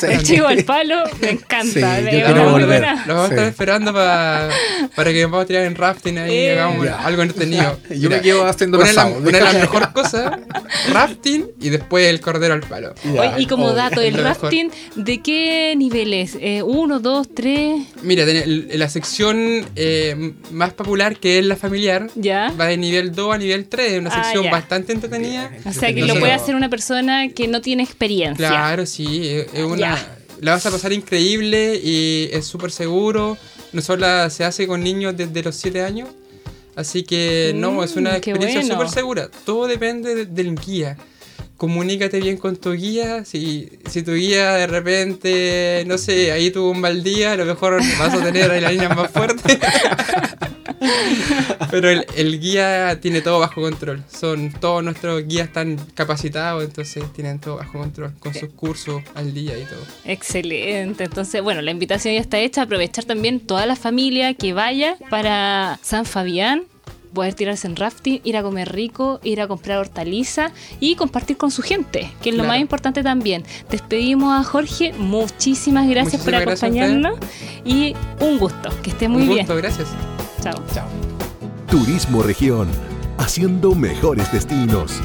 El 0.07 0.23
chivo 0.23 0.47
al 0.47 0.63
palo, 0.65 1.03
me 1.21 1.31
encanta. 1.31 2.01
lo 2.01 3.15
vamos 3.15 3.29
a 3.29 3.33
estar 3.33 3.47
esperando 3.47 3.93
para, 3.93 4.49
para 4.95 5.13
que 5.13 5.25
vamos 5.25 5.43
a 5.43 5.45
tirar 5.45 5.63
en 5.63 5.75
rafting 5.75 6.17
ahí 6.17 6.33
y 6.33 6.37
eh. 6.37 6.51
hagamos 6.59 6.87
algo 6.87 7.21
entretenido. 7.21 7.79
Yo 7.89 8.09
me 8.09 8.21
quedo 8.21 8.45
haciendo 8.45 8.79
una, 8.79 8.91
la, 8.91 9.05
una 9.05 9.37
de 9.37 9.43
las 9.43 9.53
mejores 9.53 9.89
cosas, 9.89 10.39
rafting 10.91 11.47
y 11.61 11.69
después 11.69 12.07
el 12.07 12.19
cordero 12.19 12.53
al 12.53 12.61
palo. 12.61 12.93
y 13.37 13.45
como 13.47 13.71
dato, 13.73 14.01
el 14.01 14.15
rafting, 14.15 14.71
¿de 14.95 15.21
qué 15.21 15.73
niveles? 15.77 16.37
Eh, 16.39 16.61
¿Uno, 16.63 16.99
dos, 16.99 17.27
tres? 17.33 17.81
Mira, 18.01 18.25
la 18.25 18.89
sección 18.89 19.65
eh, 19.75 20.33
más 20.51 20.73
popular 20.73 21.17
que 21.17 21.39
es 21.39 21.45
la 21.45 21.55
familiar 21.55 22.07
¿Ya? 22.15 22.53
va 22.59 22.67
de 22.67 22.77
nivel 22.77 23.13
2 23.13 23.33
a 23.33 23.37
nivel 23.37 23.67
3 23.67 24.04
una 24.05 24.15
ah, 24.15 24.23
sección 24.23 24.51
bastante 24.51 24.93
entretenida. 24.93 25.51
O 25.65 25.73
sea, 25.73 25.93
que 25.93 26.05
lo 26.05 26.19
puede 26.19 26.33
hacer 26.33 26.55
una 26.55 26.69
persona 26.69 27.29
que 27.29 27.47
no 27.47 27.61
tiene 27.61 27.83
experiencia. 27.83 28.47
Claro, 28.47 28.85
sí. 28.85 29.27
Es 29.53 29.63
una, 29.63 29.97
la 30.41 30.51
vas 30.51 30.65
a 30.65 30.71
pasar 30.71 30.93
increíble 30.93 31.79
y 31.83 32.29
es 32.31 32.45
súper 32.45 32.71
seguro. 32.71 33.37
No 33.73 33.81
solo 33.81 34.29
se 34.29 34.43
hace 34.43 34.67
con 34.67 34.83
niños 34.83 35.15
desde 35.17 35.43
los 35.43 35.55
7 35.55 35.81
años. 35.81 36.09
Así 36.75 37.03
que 37.03 37.53
no, 37.55 37.83
es 37.83 37.95
una 37.95 38.11
mm, 38.11 38.15
experiencia 38.15 38.63
súper 38.63 38.89
segura. 38.89 39.29
Todo 39.45 39.67
depende 39.67 40.25
del 40.25 40.55
guía. 40.55 40.97
Comunícate 41.57 42.19
bien 42.19 42.35
con 42.35 42.57
tu 42.57 42.73
guía. 42.73 43.23
Si, 43.23 43.69
si 43.89 44.03
tu 44.03 44.13
guía 44.13 44.53
de 44.55 44.67
repente, 44.67 45.83
no 45.87 45.97
sé, 45.97 46.33
ahí 46.33 46.51
tuvo 46.51 46.71
un 46.71 46.81
mal 46.81 47.01
día, 47.01 47.31
a 47.31 47.35
lo 47.37 47.45
mejor 47.45 47.81
vas 47.97 48.13
a 48.13 48.23
tener 48.23 48.61
la 48.61 48.71
línea 48.71 48.89
más 48.89 49.09
fuerte. 49.09 49.57
Pero 51.71 51.89
el, 51.89 52.39
guía 52.39 52.99
tiene 53.01 53.21
todo 53.21 53.39
bajo 53.39 53.61
control. 53.61 54.03
Son 54.11 54.51
todos 54.51 54.83
nuestros 54.83 55.25
guías 55.27 55.47
están 55.47 55.77
capacitados, 55.93 56.63
entonces 56.63 57.03
tienen 57.13 57.39
todo 57.39 57.57
bajo 57.57 57.79
control, 57.79 58.13
con 58.19 58.33
sus 58.33 58.49
cursos 58.49 59.01
al 59.13 59.33
día 59.33 59.57
y 59.57 59.63
todo. 59.63 59.81
Excelente. 60.05 61.03
Entonces, 61.03 61.41
bueno, 61.41 61.61
la 61.61 61.71
invitación 61.71 62.13
ya 62.13 62.21
está 62.21 62.39
hecha. 62.39 62.63
Aprovechar 62.63 63.05
también 63.05 63.39
toda 63.39 63.65
la 63.65 63.75
familia 63.75 64.33
que 64.33 64.53
vaya 64.53 64.97
para 65.09 65.79
San 65.81 66.05
Fabián 66.05 66.63
poder 67.15 67.33
tirarse 67.33 67.65
en 67.65 67.75
rafting, 67.75 68.21
ir 68.23 68.37
a 68.37 68.43
comer 68.43 68.71
rico, 68.71 69.19
ir 69.23 69.41
a 69.41 69.47
comprar 69.47 69.79
hortaliza 69.79 70.51
y 70.79 70.95
compartir 70.95 71.37
con 71.37 71.49
su 71.49 71.63
gente, 71.63 72.11
que 72.21 72.29
es 72.29 72.35
lo 72.35 72.43
más 72.43 72.59
importante 72.59 73.01
también. 73.01 73.43
Despedimos 73.71 74.39
a 74.39 74.43
Jorge, 74.43 74.93
muchísimas 74.93 75.87
gracias 75.87 76.23
por 76.23 76.35
acompañarnos 76.35 77.17
y 77.63 77.95
un 78.19 78.37
gusto, 78.37 78.69
que 78.83 78.91
esté 78.91 79.07
muy 79.07 79.23
un 79.23 79.29
gusto, 79.29 79.53
bien. 79.53 79.63
gracias. 79.63 79.87
Turismo 81.67 82.21
Región, 82.21 82.67
haciendo 83.17 83.73
mejores 83.73 84.31
destinos. 84.31 85.01